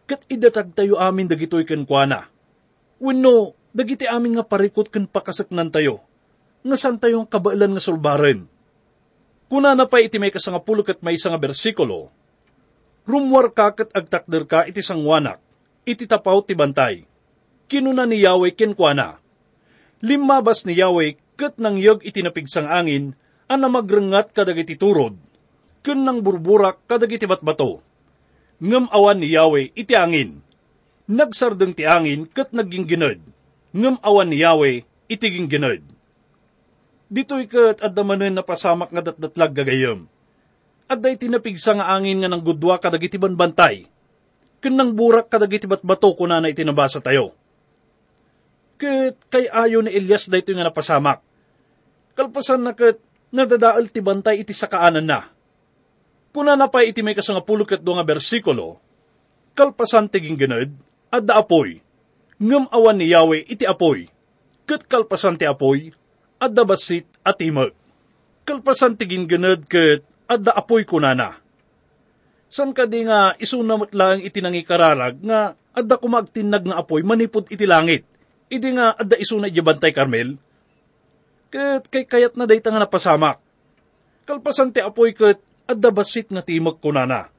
kat 0.07 0.23
idatag 0.31 0.71
tayo 0.71 0.95
amin 0.95 1.27
dagitoy 1.27 1.67
kan 1.67 1.83
kuana. 1.83 2.31
Wenno, 3.03 3.51
dagiti 3.75 4.07
amin 4.07 4.39
nga 4.39 4.47
parikot 4.47 4.87
kan 4.87 5.11
pakasak 5.11 5.51
ng 5.51 5.75
tayo, 5.75 6.07
nga 6.63 6.77
san 6.79 6.95
tayong 6.95 7.27
kabailan 7.27 7.75
nga 7.75 7.83
sulbaren. 7.83 8.47
Kuna 9.51 9.75
na 9.75 9.91
pa 9.91 9.99
iti 9.99 10.23
may 10.23 10.31
kasangapulo 10.31 10.87
kat 10.87 11.03
may 11.03 11.19
isang 11.19 11.35
bersikulo, 11.35 12.07
rumwar 13.03 13.51
ka 13.51 13.75
kat 13.75 13.91
agtakder 13.91 14.43
ka 14.47 14.59
iti 14.71 14.79
sangwanak, 14.79 15.43
iti 15.83 16.07
tapaw 16.07 16.39
ti 16.47 16.55
bantay. 16.55 17.03
Kinuna 17.67 18.03
ni 18.03 18.23
Yahweh 18.23 18.55
kenkwana, 18.55 19.20
limabas 20.01 20.65
ni 20.65 20.77
Yahweh 20.77 21.17
kat 21.37 21.57
nang 21.57 21.77
yog 21.77 22.05
itinapigsang 22.05 22.69
angin, 22.69 23.17
ana 23.49 23.65
magrengat 23.65 24.33
kadagiti 24.33 24.77
turod, 24.77 25.17
kun 25.81 25.99
nang 26.05 26.21
burburak 26.21 26.81
kadagiti 26.85 27.25
batbato. 27.25 27.81
ngem 28.61 28.85
awan 28.93 29.17
ni 29.17 29.33
Yahweh 29.33 29.73
iti 29.73 29.97
angin. 29.97 30.45
Nagsardeng 31.09 31.73
ti 31.73 31.83
angin 31.83 32.29
ket 32.29 32.53
naging 32.53 32.85
ginod, 32.85 33.19
ngem 33.73 33.97
awan 34.05 34.29
ni 34.29 34.45
Yahweh 34.45 34.85
iti 35.09 35.27
ginginod. 35.33 35.81
Dito'y 37.11 37.49
ket 37.49 37.83
adda 37.83 38.05
manen 38.05 38.37
na 38.37 38.45
pasamak 38.45 38.93
nga 38.93 39.11
datdatlag 39.11 39.51
gagayem. 39.51 40.07
Adda 40.87 41.09
iti 41.11 41.27
napigsa 41.27 41.75
nga 41.75 41.91
angin 41.91 42.23
nga 42.23 42.29
nang 42.31 42.45
gudwa 42.45 42.79
kadagiti 42.79 43.17
banbantay. 43.19 43.89
Ken 44.61 44.77
nang 44.77 44.93
burak 44.93 45.27
kadagiti 45.27 45.65
batbato 45.65 46.13
kuna 46.13 46.39
na 46.39 46.53
iti 46.53 46.61
nabasa 46.61 47.01
tayo. 47.01 47.35
Ket 48.81 49.29
kay 49.29 49.45
ayo 49.45 49.85
ni 49.85 49.93
Elias 49.93 50.25
daytoy 50.25 50.57
nga 50.57 50.65
napasamak. 50.65 51.21
Kalpasan 52.17 52.65
na 52.65 52.73
ket 52.73 52.97
nadadaal 53.29 53.85
ti 53.93 54.01
bantay 54.01 54.41
iti 54.41 54.57
sakaanan 54.57 55.05
na. 55.05 55.29
Kuna 56.33 56.57
na 56.57 56.65
pa 56.65 56.81
iti 56.81 57.05
may 57.05 57.13
kasangapulo 57.13 57.61
ket 57.61 57.85
nga 57.85 58.07
bersikulo, 58.07 58.81
kalpasan 59.53 60.09
tiging 60.09 60.39
ganad, 60.39 60.71
adda 61.13 61.43
apoy, 61.43 61.83
ngem 62.41 62.65
awan 62.71 62.97
ni 62.97 63.11
Yahweh 63.13 63.45
iti 63.45 63.67
apoy, 63.69 64.09
ket 64.65 64.87
kalpasan 64.89 65.37
ti 65.37 65.45
apoy, 65.45 65.93
adda 66.41 66.65
basit 66.65 67.05
at 67.21 67.37
imag. 67.43 67.77
Kalpasan 68.47 68.97
tiging 68.97 69.29
ganad 69.29 69.67
ket 69.69 70.01
adda 70.25 70.57
apoy 70.57 70.87
kunana. 70.89 71.37
San 72.49 72.73
ka 72.73 72.89
di 72.89 73.05
nga 73.05 73.37
isunamot 73.37 73.93
lang 73.93 74.25
iti 74.25 74.41
nangikararag 74.41 75.21
nga 75.21 75.53
adda 75.71 75.95
kumagtinag 76.01 76.65
nga 76.65 76.79
apoy 76.81 77.05
manipod 77.05 77.47
iti 77.47 77.63
langit. 77.69 78.10
Idi 78.51 78.75
nga 78.75 78.91
adda 78.99 79.15
isuna 79.15 79.47
iti 79.47 79.63
bantay 79.63 79.95
Carmel. 79.95 80.35
Ket 81.47 81.87
kay 81.87 82.03
kayat 82.03 82.35
na 82.35 82.43
dayta 82.43 82.67
nga 82.67 82.83
napasamak. 82.83 83.39
Kalpasan 84.27 84.75
ti 84.75 84.83
apoy 84.83 85.15
ket 85.15 85.39
adda 85.71 85.87
basit 85.87 86.27
nga 86.27 86.43
timag 86.43 86.83
kunana. 86.83 87.31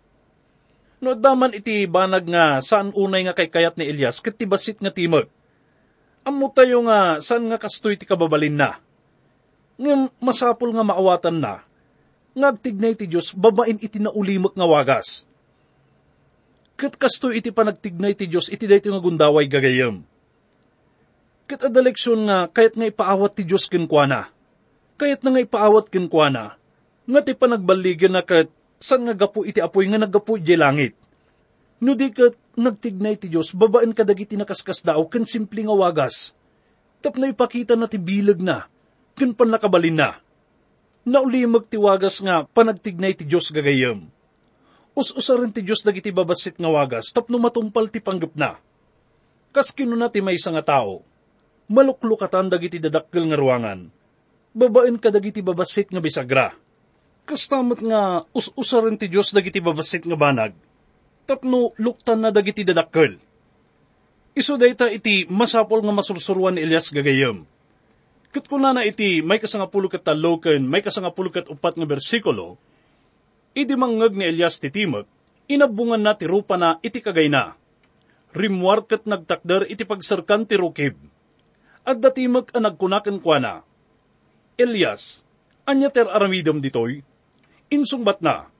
No 1.04 1.12
daman 1.12 1.52
iti 1.52 1.84
banag 1.84 2.24
nga 2.24 2.64
saan 2.64 2.96
unay 2.96 3.28
nga 3.28 3.36
kay 3.36 3.52
kayat 3.52 3.76
ni 3.76 3.92
Elias 3.92 4.24
ket 4.24 4.40
ti 4.40 4.48
basit 4.48 4.80
nga 4.80 4.88
timag. 4.88 5.28
Ammo 6.24 6.48
tayo 6.48 6.80
nga 6.88 7.20
saan 7.20 7.44
nga 7.52 7.60
kastoy 7.60 8.00
ti 8.00 8.08
kababalin 8.08 8.56
na. 8.56 8.80
Ngem 9.76 10.08
masapul 10.22 10.70
nga 10.70 10.86
maawatan 10.86 11.42
na, 11.42 11.64
ngagtignay 12.38 12.94
ti 12.94 13.10
Diyos 13.10 13.34
babain 13.34 13.80
iti 13.82 13.98
naulimak 13.98 14.54
nga 14.54 14.68
wagas. 14.68 15.26
Ket 16.78 16.94
kastoy 16.96 17.42
iti 17.42 17.50
panagtignay 17.50 18.14
ti 18.14 18.30
Diyos 18.30 18.48
iti 18.48 18.64
dayto 18.64 18.94
nga 18.94 19.02
gundaway 19.02 19.50
gagayem. 19.50 20.06
Ket 21.50 21.66
adda 21.66 21.82
leksyon 21.82 22.30
nga 22.30 22.46
kayat 22.50 22.78
nga 22.78 22.86
ipaawat 22.88 23.32
ti 23.34 23.42
Diyos 23.42 23.66
kenkwana. 23.66 24.30
Kayat 24.96 25.26
na 25.26 25.34
nga 25.34 25.42
ipaawat 25.42 25.90
kenkwana, 25.90 26.54
nga 27.02 27.20
ti 27.20 27.32
panagbaligyan 27.34 28.14
na 28.14 28.22
ket 28.22 28.48
san 28.78 29.02
nga 29.06 29.14
gapu 29.14 29.42
iti 29.46 29.58
apoy 29.58 29.90
nga 29.90 29.98
naggapu 29.98 30.38
iti 30.38 30.54
langit. 30.54 30.94
No 31.82 31.98
di 31.98 32.14
ket 32.14 32.38
nagtignay 32.54 33.18
ti 33.18 33.26
Diyos 33.26 33.54
babaen 33.54 33.90
kadagiti 33.90 34.38
nakaskas 34.38 34.86
daw 34.86 35.02
ken 35.10 35.26
simple 35.26 35.66
nga 35.66 35.74
wagas. 35.74 36.30
Tapno 37.02 37.26
ipakita 37.26 37.74
na 37.74 37.90
ti 37.90 37.98
bilag 37.98 38.38
na, 38.38 38.70
ken 39.18 39.34
panlakabalin 39.34 39.98
na. 39.98 40.22
Naulimag 41.02 41.66
ti 41.66 41.74
wagas 41.74 42.22
nga 42.22 42.46
panagtignay 42.46 43.18
ti 43.18 43.26
Diyos 43.26 43.50
gagayem. 43.50 44.06
Us-usa 44.94 45.34
rin 45.40 45.50
ti 45.50 45.66
Diyos 45.66 45.82
dagiti 45.82 46.14
babasit 46.14 46.54
nga 46.62 46.70
wagas 46.70 47.10
tapno 47.10 47.42
matumpal 47.42 47.90
ti 47.90 47.98
panggap 47.98 48.38
na. 48.38 48.62
Kas 49.50 49.74
kinuna 49.74 50.06
ti 50.08 50.22
may 50.22 50.38
nga 50.38 50.62
tao, 50.62 51.02
maluklukatan 51.70 52.50
dagiti 52.50 52.82
dadakkel 52.82 53.28
nga 53.30 53.38
ruangan, 53.38 53.90
babaen 54.56 54.96
ka 54.98 55.12
dagiti 55.12 55.44
babasit 55.44 55.90
nga 55.92 56.00
bisagra. 56.02 56.56
Kastamot 57.22 57.78
nga 57.78 58.26
us-usa 58.34 58.82
rin 58.82 58.98
ti 58.98 59.06
Diyos 59.06 59.30
dagiti 59.30 59.62
babasit 59.62 60.02
nga 60.02 60.18
banag, 60.18 60.52
tapno 61.28 61.70
luktan 61.78 62.22
na 62.22 62.34
dagiti 62.34 62.66
dadakkel. 62.66 63.18
Iso 64.32 64.56
dayta 64.56 64.88
iti 64.88 65.28
masapol 65.28 65.84
nga 65.84 65.92
masursuruan 65.92 66.56
ni 66.56 66.64
Elias 66.64 66.88
gagayem. 66.88 67.44
Kat 68.32 68.48
na 68.48 68.80
iti 68.80 69.20
may 69.20 69.36
kasangapulo 69.36 69.92
kat 69.92 70.08
talo 70.08 70.40
ken 70.40 70.64
may 70.64 70.80
kasangapulo 70.80 71.28
kat 71.28 71.52
upat 71.52 71.76
nga 71.76 71.84
bersikulo, 71.84 72.56
idi 73.52 73.76
mangag 73.76 74.16
ni 74.16 74.24
Elias 74.24 74.56
ti 74.56 74.72
timot, 74.72 75.04
inabungan 75.52 76.00
na 76.00 76.16
ti 76.16 76.24
rupa 76.24 76.56
na 76.56 76.80
iti 76.80 77.04
kagay 77.04 77.28
na. 77.28 77.52
Rimwar 78.32 78.88
kat 78.88 79.04
nagtakder 79.04 79.68
iti 79.68 79.84
pagsarkan 79.84 80.48
ti 80.48 80.56
rukib. 80.56 80.96
At 81.82 81.98
datimag 81.98 82.54
ang 82.54 82.70
nagkunakan 82.70 83.18
kwa 83.18 83.38
na. 83.42 83.54
Elias, 84.54 85.26
anya 85.66 85.90
ter 85.90 86.06
aramidam 86.06 86.62
ditoy, 86.62 87.02
insungbat 87.72 88.22
na, 88.22 88.52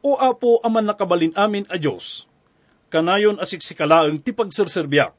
o 0.00 0.16
apo 0.16 0.64
aman 0.64 0.88
nakabalin 0.88 1.36
amin 1.36 1.68
a 1.68 1.76
Diyos. 1.76 2.24
Kanayon 2.88 3.36
asiksikalaang 3.36 4.24
ti 4.24 4.32
pagserserbiak, 4.32 5.12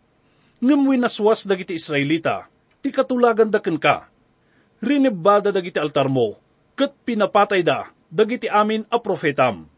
ngem 0.57 0.81
winaswas 0.89 1.45
dagiti 1.45 1.77
Israelita, 1.77 2.49
ti 2.81 2.89
katulagan 2.89 3.53
daken 3.53 3.77
ka. 3.77 4.09
Rinibada 4.81 5.53
dagiti 5.53 5.77
altar 5.77 6.09
mo, 6.09 6.41
ket 6.73 6.97
pinapatay 7.05 7.61
da, 7.61 7.93
dagiti 8.09 8.49
amin 8.49 8.89
a 8.89 8.97
profetam. 8.97 9.69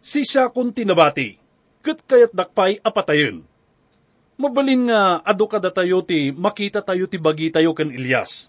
Si 0.00 0.24
siya 0.24 0.48
kun 0.48 0.72
tinabati, 0.72 1.36
ket 1.84 2.00
kayat 2.08 2.32
dakpay 2.32 2.80
apatayon. 2.80 3.44
Mabalin 4.40 4.88
nga 4.88 5.20
ado 5.20 5.44
kada 5.44 5.68
tayo 5.68 6.00
ti 6.00 6.32
makita 6.32 6.80
tayo 6.80 7.04
ti 7.04 7.20
bagi 7.20 7.52
tayo 7.52 7.76
ken 7.76 7.92
Elias. 7.92 8.48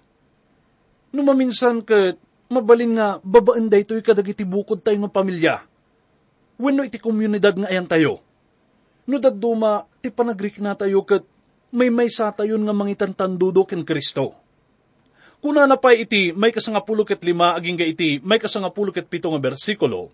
No 1.12 1.19
maminsan 1.19 1.84
ket 1.84 2.15
mabalin 2.47 2.95
nga 2.95 3.19
babaan 3.19 3.67
daytoy 3.67 3.99
kadagiti 3.99 4.47
bukod 4.47 4.80
tayo 4.80 4.95
nga 5.04 5.12
pamilya. 5.12 5.56
Wenno 6.56 6.88
iti 6.88 6.95
komunidad 6.95 7.60
nga 7.60 7.67
ayan 7.67 7.91
tayo. 7.91 8.23
No 9.04 9.19
dadduma 9.19 9.84
ti 9.99 10.08
panagrik 10.08 10.63
na 10.63 10.80
tayo 10.80 11.04
ket 11.04 11.27
may 11.75 11.91
may 11.91 12.08
sa 12.08 12.32
tayon 12.32 12.63
nga 12.63 12.71
mangitan 12.71 13.12
tandudo 13.12 13.67
ken 13.67 13.84
Kristo. 13.84 14.32
Kuna 15.43 15.67
na 15.67 15.75
pa 15.75 15.91
iti 15.91 16.32
may 16.32 16.56
kasangapulo 16.56 17.04
ket 17.04 17.19
lima 17.27 17.51
aging 17.60 17.75
ga 17.75 17.84
iti 17.84 18.23
may 18.23 18.39
kasangapulo 18.39 18.95
ket 18.95 19.12
pito 19.12 19.27
nga 19.27 19.43
bersikulo, 19.43 20.08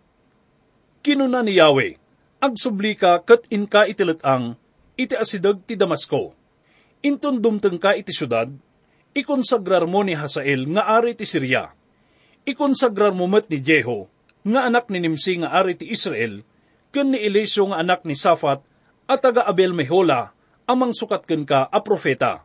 kinuna 1.05 1.45
ni 1.45 1.61
Yahweh, 1.61 2.01
agsubli 2.41 2.97
ka 2.97 3.21
ket 3.21 3.45
inka 3.53 3.85
itiletang, 3.85 4.57
iti 4.97 5.13
asidag 5.13 5.61
ti 5.63 5.77
Damasco. 5.77 6.33
Inton 7.05 7.37
dumteng 7.37 7.77
ka 7.77 7.93
iti 7.93 8.09
syudad, 8.09 8.49
ikonsagrar 9.13 9.85
mo 9.85 10.01
ni 10.01 10.17
Hasael 10.17 10.65
nga 10.73 10.89
ari 10.97 11.13
ti 11.13 11.29
Syria. 11.29 11.69
Ikonsagrar 12.43 13.13
mo 13.13 13.29
met 13.29 13.45
ni 13.47 13.61
Jeho, 13.61 14.09
nga 14.41 14.65
anak 14.65 14.89
ni 14.89 14.97
Nimsi 15.05 15.37
nga 15.45 15.53
ari 15.53 15.77
ti 15.77 15.85
Israel, 15.85 16.41
ken 16.89 17.13
ni 17.13 17.21
Eliseo 17.21 17.69
nga 17.69 17.77
anak 17.77 18.01
ni 18.09 18.17
Safat, 18.17 18.65
at 19.07 19.19
taga 19.21 19.45
Abel 19.45 19.77
Mehola, 19.77 20.33
amang 20.65 20.91
sukat 20.91 21.29
ken 21.29 21.45
ka 21.45 21.69
a 21.69 21.79
profeta. 21.79 22.43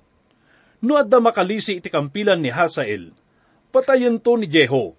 No 0.84 1.00
adda 1.00 1.18
makalisi 1.18 1.80
iti 1.80 1.88
kampilan 1.88 2.38
ni 2.38 2.52
Hasael, 2.52 3.16
patayen 3.72 4.20
to 4.20 4.36
ni 4.36 4.44
Jeho, 4.44 4.92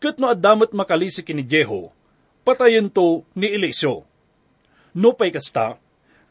ket 0.00 0.16
no 0.16 0.32
addamet 0.32 0.72
makalisi 0.72 1.20
kini 1.20 1.44
Jeho, 1.44 1.92
patayen 2.46 2.88
to 2.88 3.28
ni 3.36 3.52
Eliseo. 3.52 4.08
No 4.94 5.12
pay 5.12 5.34
kasta, 5.34 5.76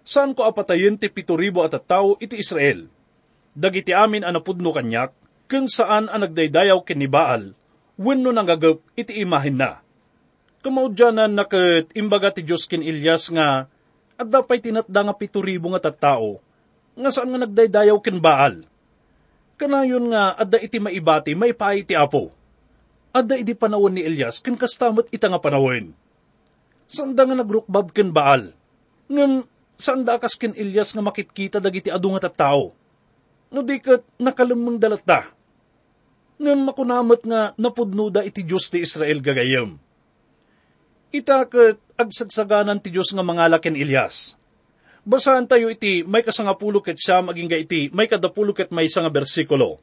saan 0.03 0.35
ko 0.35 0.45
apatayen 0.47 0.99
ti 0.99 1.07
pito 1.07 1.33
ribo 1.39 1.63
at 1.63 1.75
tao 1.87 2.19
iti 2.19 2.39
Israel? 2.39 2.87
Dagiti 3.55 3.95
amin 3.95 4.27
anapudno 4.27 4.75
kanyak, 4.75 5.15
kung 5.47 5.67
saan 5.71 6.11
ang 6.11 6.27
nagdaydayaw 6.27 6.83
ken 6.83 6.99
ni 6.99 7.07
Baal, 7.07 7.55
wenno 7.99 8.31
nanggagap 8.31 8.81
iti 8.95 9.23
imahin 9.23 9.59
na. 9.59 9.79
Kamaudyanan 10.63 11.35
na 11.35 11.43
ket 11.43 11.91
imbaga 11.93 12.31
ti 12.31 12.41
Diyos 12.41 12.65
ken 12.67 12.81
Ilyas 12.81 13.27
nga, 13.31 13.67
at 14.15 14.27
dapay 14.29 14.63
tinatda 14.63 15.01
nga 15.03 15.15
pito 15.15 15.43
ribo 15.43 15.69
nga 15.73 15.83
tattao, 15.83 16.39
nga 16.95 17.09
saan 17.09 17.33
nga 17.33 17.43
nagdaydayaw 17.43 17.97
ken 17.99 18.17
Baal. 18.21 18.65
Kanayon 19.53 20.09
nga 20.09 20.33
adda 20.33 20.57
iti 20.57 20.81
maibati 20.81 21.37
may 21.37 21.53
paay 21.53 21.85
ti 21.85 21.93
apo. 21.93 22.33
Adda 23.13 23.37
iti 23.37 23.53
panawon 23.53 23.93
ni 23.93 24.01
Elias 24.01 24.41
ken 24.41 24.57
kastamot 24.57 25.05
ita 25.13 25.29
nga 25.29 25.37
panawon. 25.37 25.93
Sanda 26.89 27.29
nga 27.29 27.37
nagrukbab 27.37 27.93
ken 27.93 28.09
Baal. 28.09 28.57
Ngem 29.73 29.81
sanda 29.81 30.21
kas 30.21 30.37
ken 30.37 30.53
Elias 30.53 30.93
nga 30.93 31.01
makitkita 31.01 31.57
dagiti 31.59 31.89
adu 31.89 32.13
nga 32.13 32.29
tattao. 32.29 32.71
No 33.53 33.61
di 33.61 33.81
ket 33.81 34.05
nakalumeng 34.21 34.79
dalata. 34.79 35.33
Ngem 36.39 36.59
makunamot 36.65 37.21
nga 37.25 37.53
napudno 37.57 38.09
da 38.09 38.25
iti 38.25 38.41
Dios 38.45 38.69
ti 38.69 38.81
Israel 38.81 39.21
gagayem. 39.21 39.77
Ita 41.13 41.45
ket 41.45 41.77
agsagsaganan 41.97 42.81
ti 42.81 42.89
Dios 42.89 43.13
nga 43.13 43.21
mangala 43.25 43.61
ken 43.61 43.77
Elias. 43.77 44.37
Basahan 45.03 45.45
tayo 45.45 45.67
iti 45.67 46.01
may 46.07 46.23
kasangapulo 46.23 46.79
ket 46.79 46.95
siya 46.95 47.19
maging 47.19 47.51
ga 47.51 47.59
iti 47.59 47.91
may 47.91 48.07
kadapulo 48.07 48.55
ket 48.55 48.71
may 48.71 48.87
nga 48.87 49.11
bersikulo. 49.11 49.77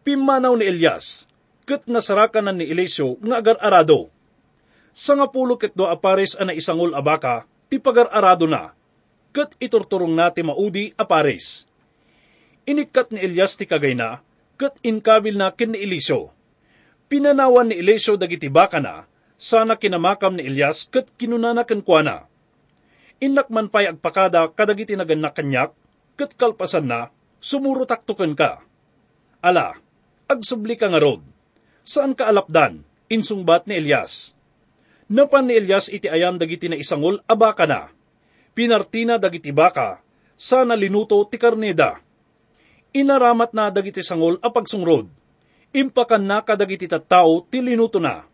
Pimanaw 0.00 0.56
ni 0.56 0.64
Elias, 0.64 1.28
ket 1.68 1.84
nasarakanan 1.84 2.56
ni 2.56 2.70
Eliseo 2.72 3.20
nga 3.20 3.36
agar-arado. 3.36 4.08
Sangapulo 4.96 5.60
ket 5.60 5.76
do 5.76 5.84
apares 5.84 6.38
ana 6.40 6.56
isangol 6.56 6.96
abaka, 6.96 7.44
ti 7.68 7.76
pagar-arado 7.76 8.48
na, 8.48 8.72
ket 9.30 9.54
iturturong 9.62 10.12
na 10.14 10.30
ti 10.34 10.42
maudi 10.42 10.94
apares. 10.98 11.66
Inikat 12.66 13.14
ni 13.14 13.22
Elias 13.22 13.54
ti 13.54 13.66
kagay 13.66 13.94
na, 13.94 14.22
ket 14.60 14.76
inkabil 14.84 15.34
na 15.38 15.50
ken 15.54 15.74
ni 15.74 15.82
Eliseo. 15.82 16.30
Pinanawan 17.10 17.70
ni 17.70 17.78
Eliseo 17.78 18.14
dagiti 18.14 18.46
baka 18.46 18.78
na, 18.78 19.08
sana 19.40 19.74
kinamakam 19.78 20.38
ni 20.38 20.46
Elias 20.46 20.86
ket 20.86 21.10
kinunana 21.16 21.66
ken 21.66 21.82
kuana 21.82 22.30
Innak 23.20 23.52
man 23.52 23.68
pa'y 23.68 23.92
agpakada 23.92 24.48
kadagiti 24.56 24.96
naganak 24.96 25.36
kanyak, 25.36 25.76
kat 26.16 26.32
kalpasan 26.40 26.88
na, 26.88 27.12
sumurutaktukan 27.44 28.32
ka. 28.32 28.64
Ala, 29.44 29.76
agsubli 30.24 30.80
ka 30.80 30.88
nga 30.88 31.04
rod. 31.04 31.20
Saan 31.84 32.16
ka 32.16 32.32
alapdan? 32.32 32.80
Insungbat 33.12 33.68
ni 33.68 33.76
Elias. 33.76 34.32
Napan 35.12 35.52
ni 35.52 35.60
Elias 35.60 35.92
iti 35.92 36.08
ayan 36.08 36.40
dagiti 36.40 36.72
na 36.72 36.80
isangol 36.80 37.20
abaka 37.28 37.68
na. 37.68 37.92
Pinartina 38.50 39.14
dagiti 39.16 39.54
baka, 39.54 40.02
sana 40.34 40.74
linuto 40.74 41.22
ti 41.30 41.38
karneda. 41.38 42.02
Inaramat 42.90 43.54
na 43.54 43.70
dagiti 43.70 44.02
sangol 44.02 44.42
apagsungrod. 44.42 45.06
Impakan 45.70 46.26
na 46.26 46.42
kadagiti 46.42 46.90
tattao 46.90 47.46
ti 47.46 47.62
linuto 47.62 48.02
na. 48.02 48.26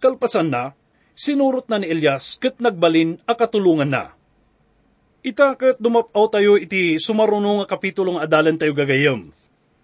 Kalpasan 0.00 0.48
na, 0.48 0.72
sinurot 1.12 1.68
na 1.68 1.76
ni 1.76 1.92
Elias 1.92 2.40
ket 2.40 2.56
nagbalin 2.56 3.20
a 3.28 3.36
katulungan 3.36 3.92
na. 3.92 4.04
Ita 5.20 5.52
ket 5.60 5.76
dumapaw 5.76 6.32
tayo 6.32 6.56
iti 6.56 6.96
sumaruno 6.96 7.60
nga 7.60 7.76
kapitulong 7.76 8.16
adalan 8.16 8.56
tayo 8.56 8.72
gagayam. 8.72 9.28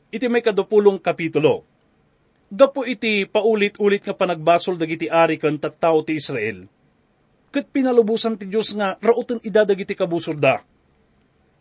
Iti 0.09 0.27
may 0.33 0.40
kadupulong 0.40 0.96
kapitulo. 0.96 1.68
Gapo 2.49 2.88
iti 2.88 3.29
paulit-ulit 3.29 4.03
nga 4.03 4.16
panagbasol 4.16 4.81
dagiti 4.81 5.07
ari 5.12 5.37
ken 5.37 5.61
tattao 5.61 6.01
ti 6.01 6.16
Israel. 6.16 6.64
Ket 7.50 7.66
pinalubusan 7.74 8.38
ti 8.38 8.46
Dios 8.46 8.70
nga 8.78 8.94
rauten 9.02 9.42
ida 9.42 9.66
dagiti 9.66 9.98
kabusurda. 9.98 10.62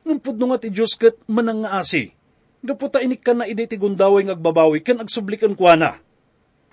Ngem 0.06 0.21
pudno 0.21 0.54
nga 0.54 0.62
ti 0.62 0.69
Dios 0.69 0.93
ket 0.93 1.17
manang 1.25 1.65
nga 1.65 1.82
asi. 1.82 2.13
Gapo 2.62 2.93
ta 2.93 3.02
inik 3.02 3.25
kan 3.25 3.41
na 3.41 3.49
ide 3.49 3.65
ti 3.65 3.73
gundaway 3.73 4.21
nga 4.30 4.38
agbabawi 4.38 4.86
ken 4.86 5.02
agsublikan 5.02 5.58
kuana. 5.58 5.97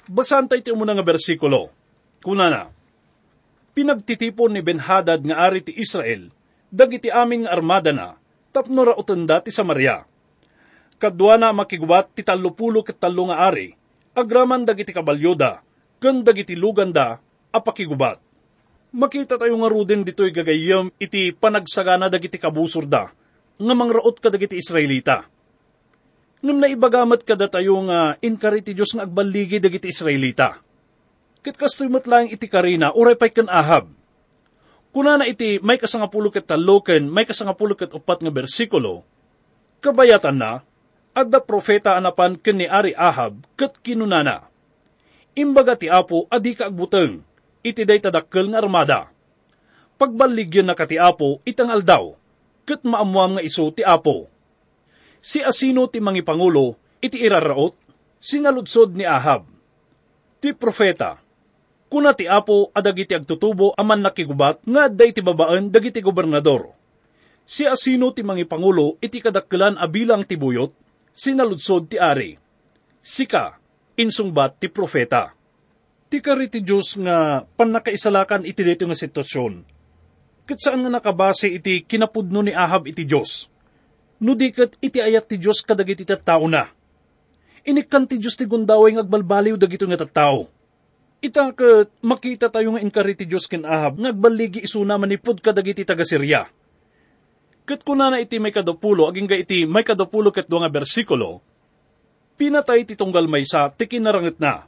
Basan 0.07 0.53
tayo 0.53 0.61
iti 0.61 0.69
umuna 0.69 0.93
nga 0.93 1.07
bersikulo. 1.07 1.73
Kuna 2.21 2.51
na, 2.51 2.63
pinagtitipon 3.73 4.51
ni 4.51 4.61
Benhadad 4.65 5.23
nga 5.23 5.37
ari 5.47 5.63
ti 5.63 5.73
Israel, 5.79 6.33
dagiti 6.75 7.07
amin 7.07 7.47
nga 7.47 7.55
armada 7.55 7.95
na, 7.95 8.19
tapno 8.51 8.83
rautan 8.83 9.31
ti 9.47 9.55
Samaria. 9.55 10.03
Kadwa 10.97 11.39
na 11.39 11.55
makigubat 11.55 12.11
ti 12.17 12.27
talupulo 12.27 12.83
ket 12.83 12.99
talo 12.99 13.31
nga 13.31 13.47
ari, 13.47 13.79
agraman 14.17 14.67
dagiti 14.67 14.91
kabalyoda, 14.91 15.63
ken 16.03 16.25
dagiti 16.27 16.59
luganda, 16.59 17.23
apakigubat. 17.55 18.26
Makita 18.97 19.37
tayo 19.37 19.53
nga 19.61 19.69
ruden 19.69 20.09
dito'y 20.09 20.33
gagayam 20.33 20.89
iti 20.97 21.29
panagsagana 21.29 22.09
dagiti 22.09 22.41
kabusurda, 22.41 23.13
nga 23.61 23.75
mangraot 23.77 24.17
ka 24.17 24.33
dagiti 24.33 24.57
Israelita. 24.57 25.29
Ngam 26.41 26.57
na 26.57 26.73
ibagamat 26.73 27.21
kada 27.21 27.45
tayo 27.45 27.77
nga 27.85 28.17
inkari 28.25 28.65
ti 28.65 28.73
Diyos 28.73 28.97
nga 28.97 29.05
agbaligi 29.05 29.61
dagiti 29.61 29.93
Israelita. 29.93 30.65
Ket 31.45 31.61
kastoy 31.61 31.93
matlang 31.93 32.33
iti 32.33 32.49
karina, 32.49 32.97
uray 32.97 33.21
pay 33.21 33.29
ken 33.37 33.53
ahab. 33.53 33.93
Kuna 34.97 35.21
na 35.21 35.29
iti 35.29 35.61
may 35.61 35.77
kasangapulo 35.77 36.33
ket 36.33 36.49
talo 36.49 36.81
ken 36.81 37.13
may 37.13 37.29
kasangapulo 37.29 37.77
ket 37.77 37.93
upat 37.93 38.25
nga 38.25 38.33
bersikulo, 38.33 39.05
kabayatan 39.85 40.41
na, 40.41 40.65
adda 41.13 41.45
profeta 41.45 42.01
anapan 42.01 42.41
ken 42.41 42.65
ni 42.65 42.65
Ari 42.65 42.97
Ahab 42.97 43.45
ket 43.61 43.77
kinunana. 43.85 44.49
Imbaga 45.37 45.77
ti 45.77 45.85
Apo 45.93 46.25
adi 46.33 46.57
ka 46.57 46.73
agbuteng, 46.73 47.21
iti 47.67 47.83
day 47.83 47.99
tadakkel 47.99 48.47
nga 48.55 48.63
armada. 48.63 49.11
Pagbaligyan 49.99 50.71
na 50.71 50.79
kati 50.79 50.95
Apo 51.03 51.43
itangal 51.43 51.83
daw, 51.83 52.15
ket 52.63 52.87
maamuam 52.87 53.35
nga 53.35 53.43
iso 53.43 53.67
ti 53.75 53.83
Apo. 53.83 54.31
Si 55.19 55.43
asino 55.43 55.91
ti 55.91 55.99
mangi 55.99 56.23
pangulo 56.23 56.79
iti 57.03 57.19
iraraot, 57.19 57.75
sinaludsod 58.23 58.95
ni 58.95 59.03
Ahab. 59.03 59.43
Ti 60.39 60.55
profeta, 60.55 61.19
kuna 61.91 62.15
ti 62.15 62.31
Apo 62.31 62.71
adagiti 62.71 63.19
agtutubo 63.19 63.75
aman 63.75 64.07
nakigubat 64.07 64.63
nga 64.63 64.87
day 64.87 65.11
ti 65.11 65.21
babaan 65.25 65.75
dagiti 65.75 65.99
gobernador. 65.99 66.71
Si 67.47 67.63
asino 67.63 68.11
ti 68.11 68.27
mangi 68.27 68.47
pangulo 68.47 68.99
iti 69.03 69.19
kadakkelan 69.23 69.79
abilang 69.79 70.27
ti 70.27 70.35
buyot, 70.35 70.71
sinaludsod 71.15 71.91
ti 71.91 71.97
ari. 71.99 72.35
Sika, 73.07 73.55
insungbat 73.95 74.59
ti 74.59 74.67
profeta. 74.67 75.36
Ti 76.17 76.25
kari 76.25 76.49
ti 76.49 76.65
Diyos 76.65 76.97
nga 76.97 77.45
panakaisalakan 77.45 78.49
iti 78.49 78.65
dito 78.65 78.89
nga 78.89 78.97
sitwasyon. 78.97 79.53
Kat 80.49 80.57
saan 80.57 80.81
nga 80.81 80.89
nakabase 80.89 81.45
iti 81.45 81.85
kinapudno 81.85 82.41
ni 82.41 82.57
Ahab 82.57 82.89
iti 82.89 83.05
Diyos. 83.05 83.53
No 84.25 84.33
di 84.33 84.49
kat 84.49 84.81
iti 84.81 84.97
ayat 84.97 85.29
ti 85.29 85.37
Diyos 85.37 85.61
kadagiti 85.61 86.09
tattao 86.09 86.49
na. 86.49 86.73
Inikan 87.69 88.09
ti 88.09 88.17
Diyos 88.17 88.33
ti 88.33 88.49
gundaway 88.49 88.97
nga 88.97 89.05
agbalbaliw 89.05 89.61
dagito 89.61 89.85
nga 89.85 90.01
tattao. 90.09 90.49
Ita 91.21 91.53
kat 91.53 91.93
makita 92.01 92.49
tayo 92.49 92.73
nga 92.73 92.81
inkari 92.81 93.13
ti 93.13 93.29
Diyos 93.29 93.45
ken 93.45 93.69
Ahab 93.69 94.01
nga 94.01 94.09
agbaligi 94.09 94.65
isuna 94.65 94.97
manipod 94.97 95.45
kadagiti 95.45 95.85
taga 95.85 96.09
Syria. 96.09 96.49
Kat 97.69 97.85
kuna 97.85 98.09
na 98.09 98.25
iti 98.25 98.41
may 98.41 98.57
kadapulo, 98.57 99.13
aging 99.13 99.29
ga 99.29 99.37
iti 99.37 99.69
may 99.69 99.85
kadapulo 99.85 100.33
ket 100.33 100.49
nga 100.49 100.73
bersikulo, 100.73 101.45
pinatay 102.41 102.89
ti 102.89 102.97
tunggal 102.97 103.29
maysa 103.29 103.69
ti 103.77 103.85
kinaranget 103.85 104.41
na. 104.41 104.65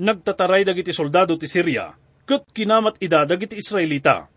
Nagtataray 0.00 0.64
dagiti 0.64 0.96
soldado 0.96 1.36
ti 1.36 1.44
Syria, 1.44 1.92
ket 2.24 2.48
kinamat 2.56 2.96
ida 3.04 3.28
dagiti 3.28 3.60
Israelita. 3.60 4.32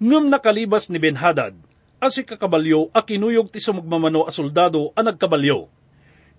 Ngem 0.00 0.32
nakalibas 0.32 0.88
ni 0.88 0.96
Benhadad, 0.96 1.52
asi 2.00 2.24
kakabalyo 2.24 2.88
a 2.96 3.04
kinuyog 3.04 3.52
ti 3.52 3.60
sumagmamano 3.60 4.24
a 4.24 4.32
soldado 4.32 4.96
a 4.96 5.04
nagkabalyo. 5.04 5.68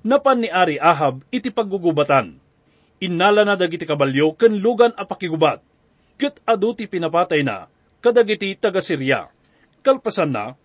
Napan 0.01 0.41
ni 0.41 0.49
Ari 0.49 0.82
Ahab 0.82 1.21
iti 1.30 1.54
paggugubatan. 1.54 2.41
Innala 3.06 3.45
na 3.45 3.54
dagiti 3.54 3.86
kabalyo 3.86 4.34
ken 4.34 4.58
lugan 4.58 4.97
a 4.97 5.06
pakigubat. 5.06 5.62
Ket 6.17 6.41
adu 6.41 6.73
ti 6.73 6.89
pinapatay 6.89 7.45
na 7.45 7.69
kadagiti 8.01 8.58
taga 8.58 8.82
Syria. 8.82 9.30
Kalpasan 9.86 10.34
na, 10.34 10.58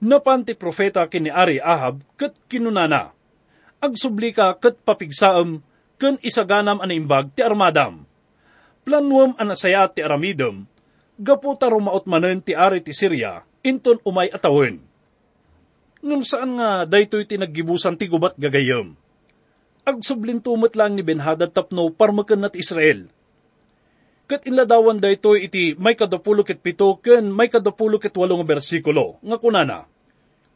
napan 0.00 0.48
ti 0.48 0.56
profeta 0.56 1.04
kini 1.04 1.28
Ari 1.28 1.60
Ahab 1.60 2.00
ket 2.16 2.32
kinunana. 2.48 3.12
Agsubli 3.76 4.32
ka 4.32 4.56
ket 4.56 4.80
papigsaam 4.88 5.60
ken 6.00 6.20
isaganam 6.24 6.80
ana 6.80 6.94
imbag 6.94 7.32
ti 7.34 7.40
armadam. 7.44 8.04
Planuam 8.82 9.38
anasaya 9.38 9.86
ti 9.86 10.02
aramidem, 10.02 10.66
gapo 11.18 11.54
ta 11.54 11.70
rumaot 11.70 12.04
manen 12.10 12.42
ti 12.42 12.50
ari 12.50 12.82
ti 12.82 12.90
Syria, 12.90 13.46
inton 13.62 14.02
umay 14.02 14.26
atawin. 14.34 14.82
Ngam 16.02 16.22
saan 16.26 16.58
nga 16.58 16.82
daytoy 16.82 17.22
tinaggibusan 17.22 17.94
ti 17.94 18.10
gubat 18.10 18.34
gagayam. 18.34 18.98
Agsublin 19.86 20.42
tumot 20.42 20.74
lang 20.74 20.98
ni 20.98 21.02
Benhadad 21.06 21.54
tapno 21.54 21.90
parmaken 21.94 22.42
nat 22.42 22.58
Israel. 22.58 23.06
Kat 24.26 24.46
inladawan 24.46 24.98
daytoy 24.98 25.46
iti 25.46 25.78
may 25.78 25.94
kadapulo 25.94 26.42
ket 26.42 26.58
pito 26.58 26.98
ken 26.98 27.30
may 27.30 27.46
kadapulo 27.46 28.02
ket 28.02 28.14
walong 28.18 28.42
bersikulo, 28.42 29.22
nga 29.22 29.38
kunana. 29.38 29.86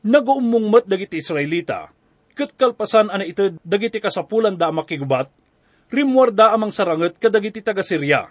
Naguumungmat 0.06 0.86
dagiti 0.86 1.18
Israelita, 1.18 1.90
ket 2.36 2.52
kalpasan 2.52 3.08
ana 3.08 3.24
ito 3.24 3.56
dagiti 3.64 3.96
kasapulan 3.96 4.52
da 4.52 4.68
makigubat, 4.68 5.32
rimwarda 5.88 6.52
amang 6.52 6.68
saranget 6.68 7.16
kadagiti 7.16 7.64
taga 7.64 7.80
Syria. 7.80 8.28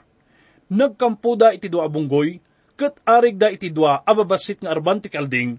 Nagkampuda 0.69 1.57
iti 1.57 1.65
dua 1.65 1.89
bunggoy, 1.89 2.37
ket 2.77 3.01
arig 3.01 3.41
da 3.41 3.49
iti 3.49 3.73
dua 3.73 4.05
ababasit 4.05 4.61
nga 4.61 4.69
arban 4.77 5.01
ti 5.01 5.09
kalding, 5.09 5.57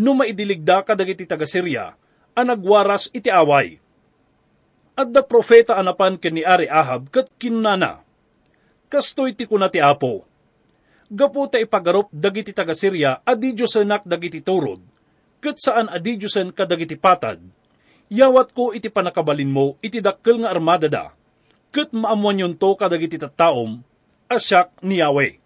no 0.00 0.16
maidiligda 0.16 0.88
kadagiti 0.88 1.28
taga 1.28 1.44
Syria, 1.44 1.92
a 2.32 2.40
nagwaras 2.40 3.12
iti 3.12 3.28
away. 3.28 3.76
At 4.96 5.12
da 5.12 5.20
profeta 5.24 5.76
anapan 5.76 6.16
ken 6.16 6.36
ni 6.36 6.44
Ari 6.44 6.68
Ahab 6.68 7.12
ket 7.12 7.28
kinunana. 7.40 8.04
Kastoy 8.92 9.32
ti 9.32 9.48
kuna 9.48 9.72
ti 9.72 9.80
Apo. 9.80 10.28
Gapu 11.12 11.48
ta 11.48 11.60
ipagarup 11.60 12.12
dagiti 12.12 12.56
taga 12.56 12.72
Syria 12.76 13.20
adi 13.24 13.52
Diyosenak 13.52 14.04
dagiti 14.04 14.40
turod, 14.40 14.80
ket 15.44 15.60
saan 15.60 15.92
adi 15.92 16.16
Diyosen 16.16 16.52
kadagiti 16.56 16.96
patad. 16.96 17.40
Yawat 18.12 18.52
ko 18.52 18.76
iti 18.76 18.92
panakabalin 18.92 19.48
mo 19.48 19.80
iti 19.80 20.04
dakkel 20.04 20.44
nga 20.44 20.52
armada 20.52 20.84
da, 20.84 21.16
ket 21.72 21.96
maamuan 21.96 22.44
yun 22.44 22.52
to 22.52 22.76
kadagiti 22.76 23.16
tattaom, 23.16 23.80
asyak 24.28 24.68
ni 24.84 25.00
Yahweh. 25.00 25.40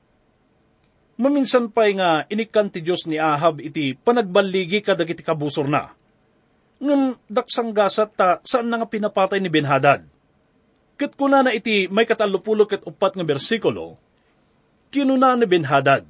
Maminsan 1.14 1.70
pa'y 1.70 1.94
nga 1.94 2.26
inikan 2.26 2.66
ti 2.66 2.82
Diyos 2.82 3.06
ni 3.06 3.22
Ahab 3.22 3.62
iti 3.62 3.94
panagbaligi 3.94 4.82
kadagiti 4.82 5.22
kabusor 5.22 5.70
na. 5.70 5.94
Ngam 6.82 7.14
daksang 7.30 7.70
gasat 7.70 8.10
ta 8.18 8.42
saan 8.42 8.66
na 8.66 8.82
nga 8.82 8.90
pinapatay 8.90 9.38
ni 9.38 9.46
Benhadad. 9.46 10.02
Ket 10.98 11.14
kuna 11.14 11.46
na 11.46 11.54
iti 11.54 11.86
may 11.86 12.02
katalupulo 12.02 12.66
ket 12.66 12.82
upat 12.82 13.14
nga 13.14 13.22
bersikulo, 13.22 13.94
kinuna 14.90 15.38
ni 15.38 15.46
Benhadad, 15.46 16.02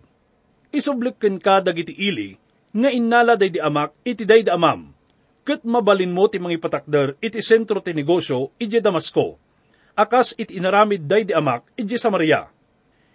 isublikken 0.72 1.36
ka 1.36 1.60
dagiti 1.60 1.92
ili, 1.92 2.40
nga 2.72 2.88
innala 2.88 3.36
day 3.36 3.52
di 3.52 3.60
amak 3.60 3.92
iti 4.08 4.24
day 4.24 4.40
di 4.40 4.48
amam, 4.48 4.95
ket 5.46 5.62
mabalin 5.62 6.10
mo 6.10 6.26
ti 6.26 6.42
mga 6.42 6.58
patakder 6.58 7.14
iti 7.22 7.38
sentro 7.38 7.78
ti 7.78 7.94
negosyo 7.94 8.50
iti 8.58 8.82
Damasco, 8.82 9.38
akas 9.94 10.34
iti 10.34 10.58
inaramid 10.58 11.06
day 11.06 11.22
di 11.22 11.30
amak 11.30 11.70
iti 11.78 11.94
Samaria. 11.94 12.50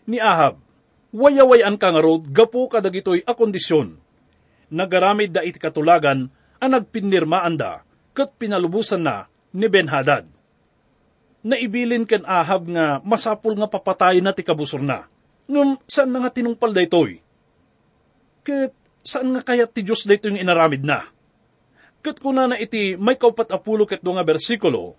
Ni 0.07 0.17
Ahab, 0.17 0.57
wayawayan 1.11 1.75
ka 1.75 1.91
nga 1.91 1.99
rod 1.99 2.31
gapu 2.31 2.71
kadagitoy 2.71 3.27
a 3.27 3.35
kondisyon. 3.35 3.99
Nagaramid 4.71 5.35
da 5.35 5.43
iti 5.43 5.59
katulagan 5.59 6.31
a 6.57 6.65
nagpinirmaan 6.71 7.59
da, 7.59 7.83
ket 8.15 8.31
pinalubusan 8.39 9.03
na 9.03 9.27
ni 9.51 9.67
Benhadad. 9.67 10.23
Naibilin 11.43 12.07
ken 12.07 12.23
Ahab 12.23 12.71
nga 12.71 13.03
masapul 13.03 13.59
nga 13.59 13.67
papatay 13.67 14.23
na 14.23 14.31
ti 14.31 14.45
kabusor 14.45 14.79
na. 14.79 15.09
Ngam 15.51 15.83
saan 15.83 16.15
na 16.15 16.23
nga 16.23 16.31
tinungpal 16.31 16.71
da 16.71 16.85
itoy? 16.85 17.19
Kat 18.45 18.71
saan 19.03 19.35
nga 19.35 19.43
kaya 19.43 19.67
ti 19.67 19.83
Diyos 19.83 20.07
dito 20.07 20.31
yung 20.31 20.39
inaramid 20.39 20.85
na? 20.85 21.11
Kat 22.01 22.17
kuna 22.17 22.49
na 22.49 22.57
iti 22.57 22.97
may 22.97 23.13
kaupat 23.13 23.53
apulo 23.53 23.85
ket 23.85 24.01
nga 24.01 24.25
bersikulo, 24.25 24.97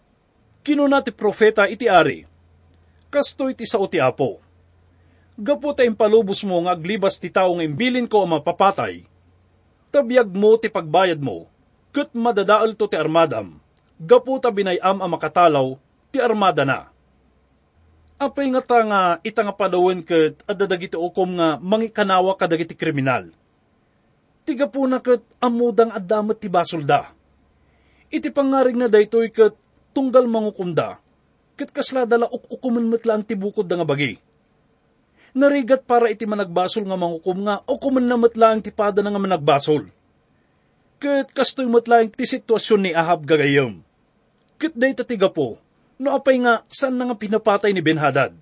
kinuna 0.62 1.02
ti 1.02 1.10
profeta 1.10 1.66
iti 1.66 1.90
ari. 1.90 2.22
Kasto 3.10 3.50
iti 3.50 3.66
sao 3.66 3.90
ti 3.90 3.98
apo. 3.98 4.38
Gapo 5.34 5.74
ta 5.74 5.82
impalubos 5.82 6.46
mo 6.46 6.62
nga 6.62 6.78
aglibas 6.78 7.18
ti 7.18 7.26
taong 7.26 7.58
imbilin 7.58 8.06
ko 8.06 8.22
mapapatay. 8.22 9.02
Tabiyag 9.90 10.30
mo 10.30 10.54
ti 10.54 10.70
pagbayad 10.70 11.18
mo, 11.18 11.50
kat 11.90 12.14
madadaal 12.14 12.78
to 12.78 12.86
ti 12.86 12.94
armadam. 12.94 13.58
Gapo 13.98 14.38
ta 14.38 14.54
binayam 14.54 15.02
ang 15.02 15.10
makatalaw, 15.10 15.74
ti 16.14 16.22
armada 16.22 16.62
na. 16.62 16.86
Apay 18.22 18.46
nga 18.54 18.62
ta 18.62 18.78
nga 18.86 19.00
ita 19.26 19.42
nga 19.42 19.50
padawen 19.50 20.06
ket 20.06 20.38
adadagiti 20.46 20.94
ukom 20.94 21.34
nga 21.34 21.58
mangikanawa 21.58 22.38
kadagiti 22.38 22.78
kriminal. 22.78 23.34
Tiga 24.42 24.66
po 24.66 24.82
na 24.90 24.98
ket 24.98 25.22
amudang 25.38 25.94
adamat 25.94 26.42
ti 26.42 26.50
basulda. 26.50 27.14
Iti 28.10 28.28
pangarig 28.34 28.74
na 28.74 28.90
daytoy 28.90 29.30
ket 29.30 29.54
tunggal 29.94 30.26
mangukumda. 30.26 30.98
Ket 31.54 31.70
kasla 31.70 32.02
dala 32.08 32.26
ukukuman 32.26 32.82
met 32.82 33.06
lang 33.06 33.22
ti 33.22 33.38
bukod 33.38 33.70
da 33.70 33.78
nga 33.78 33.86
bagi. 33.86 34.18
Narigat 35.32 35.86
para 35.86 36.10
iti 36.10 36.26
managbasol 36.26 36.84
nga 36.84 36.98
mangukum 36.98 37.46
nga 37.46 37.62
o 37.64 37.78
kuman 37.78 38.04
na 38.04 38.18
met 38.18 38.34
lang 38.34 38.60
ti 38.60 38.74
pada 38.74 39.00
na 39.00 39.14
nga 39.14 39.22
managbasol. 39.22 39.88
Ket 40.98 41.30
kastoy 41.30 41.70
met 41.70 41.86
lang 41.86 42.10
ti 42.10 42.26
sitwasyon 42.26 42.80
ni 42.82 42.90
Ahab 42.92 43.22
gagayom. 43.22 43.78
Ket 44.58 44.74
day 44.74 44.92
tiga 44.94 45.30
po, 45.30 45.58
no 46.02 46.18
apay 46.18 46.42
nga 46.42 46.66
saan 46.66 46.98
na 46.98 47.06
nga 47.08 47.16
pinapatay 47.18 47.70
ni 47.70 47.82
Benhadad. 47.82 48.34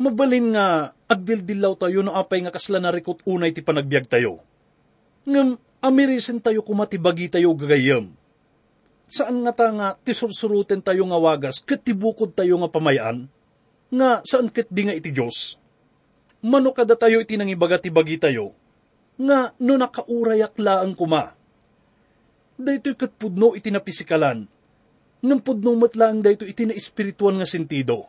Mabalin 0.00 0.56
nga 0.56 0.92
agdildilaw 1.04 1.76
tayo 1.76 2.00
no 2.00 2.16
apay 2.16 2.40
nga 2.44 2.52
kasla 2.54 2.80
narikot 2.80 3.20
unay 3.28 3.52
ti 3.52 3.60
panagbiag 3.60 4.08
tayo. 4.08 4.40
Ngam 5.28 5.60
amirisin 5.84 6.40
tayo 6.40 6.64
kumatibagi 6.64 7.28
tayo 7.28 7.52
gagayam. 7.52 8.08
Saan 9.04 9.44
nga 9.44 9.52
ta 9.52 9.68
nga 9.68 9.88
tisursuruten 10.00 10.80
tayo 10.80 11.04
nga 11.04 11.20
wagas 11.20 11.60
ket 11.60 11.84
tibukod 11.84 12.32
tayo 12.32 12.56
nga 12.64 12.72
pamayaan? 12.72 13.28
Nga 13.92 14.24
saan 14.24 14.48
ket 14.48 14.72
di 14.72 14.88
nga 14.88 14.96
iti 14.96 15.12
Diyos? 15.12 15.60
Mano 16.40 16.72
kada 16.72 16.96
tayo 16.96 17.20
iti 17.20 17.36
nangibaga 17.36 17.76
tibagi 17.76 18.16
tayo? 18.16 18.56
Nga 19.20 19.52
no 19.60 19.74
nakaurayak 19.76 20.56
laang 20.56 20.96
kuma. 20.96 21.36
Daytoy 22.56 22.96
ket 22.96 23.12
pudno 23.20 23.52
iti 23.52 23.68
napisikalan. 23.68 24.48
Ngam 25.20 25.40
pudno 25.44 25.76
matlaang 25.76 26.24
dayto 26.24 26.48
iti 26.48 26.64
na 26.64 26.72
espiritual 26.72 27.36
nga 27.36 27.44
sentido. 27.44 28.08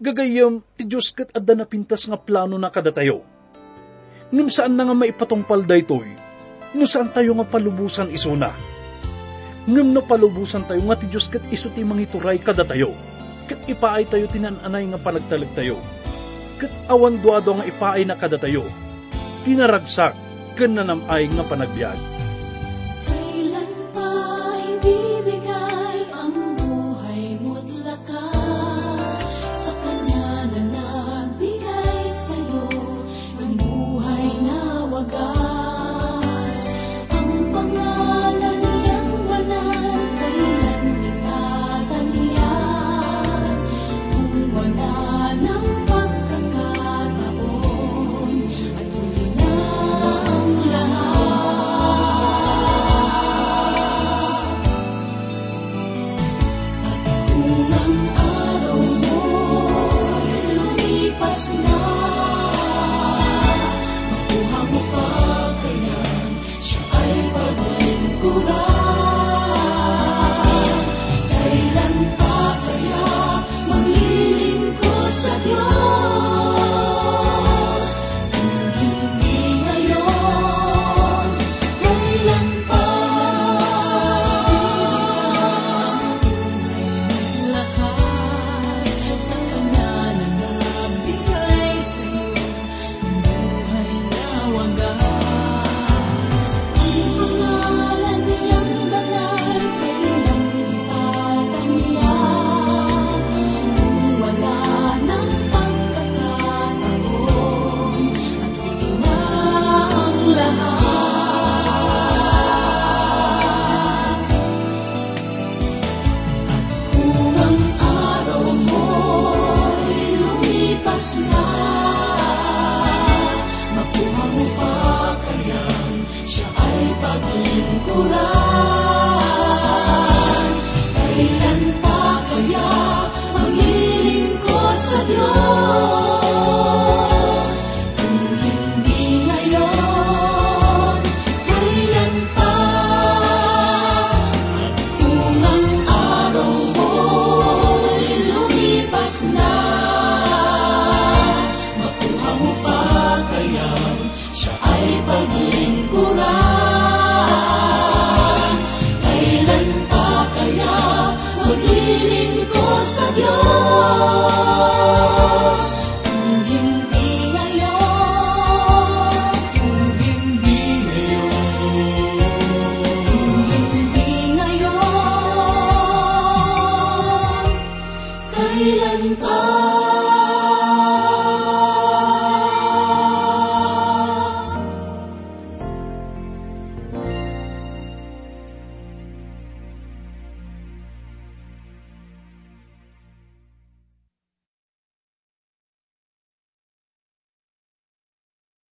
Gagayam 0.00 0.64
ti 0.80 0.88
Diyos 0.88 1.12
ket 1.12 1.28
adda 1.36 1.60
napintas 1.60 2.08
nga 2.08 2.16
plano 2.16 2.56
na 2.56 2.72
kada 2.72 2.88
tayo. 2.88 3.35
Ngam 4.26 4.50
saan 4.50 4.74
na 4.74 4.82
nga 4.82 4.96
maipatungpal 4.96 5.62
daytoy? 5.62 6.10
No 6.74 6.82
saan 6.82 7.14
tayo 7.14 7.30
nga 7.38 7.46
palubusan 7.46 8.10
isuna? 8.10 8.50
Ngam 9.70 9.94
na 9.94 10.02
palubusan 10.02 10.66
tayo 10.66 10.82
nga 10.82 10.98
ti 10.98 11.06
Diyos 11.06 11.30
ket 11.30 11.46
iso 11.54 11.70
ti 11.70 11.86
mangituray 11.86 12.42
kada 12.42 12.66
tayo. 12.66 12.90
Ket 13.46 13.62
ipaay 13.70 14.02
tayo 14.10 14.26
tinananay 14.26 14.90
nga 14.90 14.98
panagtalag 14.98 15.50
tayo. 15.54 15.78
Ket 16.58 16.74
awan 16.90 17.22
duado 17.22 17.54
nga 17.54 17.68
ipaay 17.70 18.02
na 18.02 18.18
kada 18.18 18.34
tayo. 18.34 18.66
Tinaragsak 19.46 20.18
ken 20.58 20.74
nanamay 20.74 21.30
nga 21.30 21.46
panagbiag. 21.46 21.98
Kailan 23.06 23.70
pa 23.94 24.10
hindi 24.58 24.98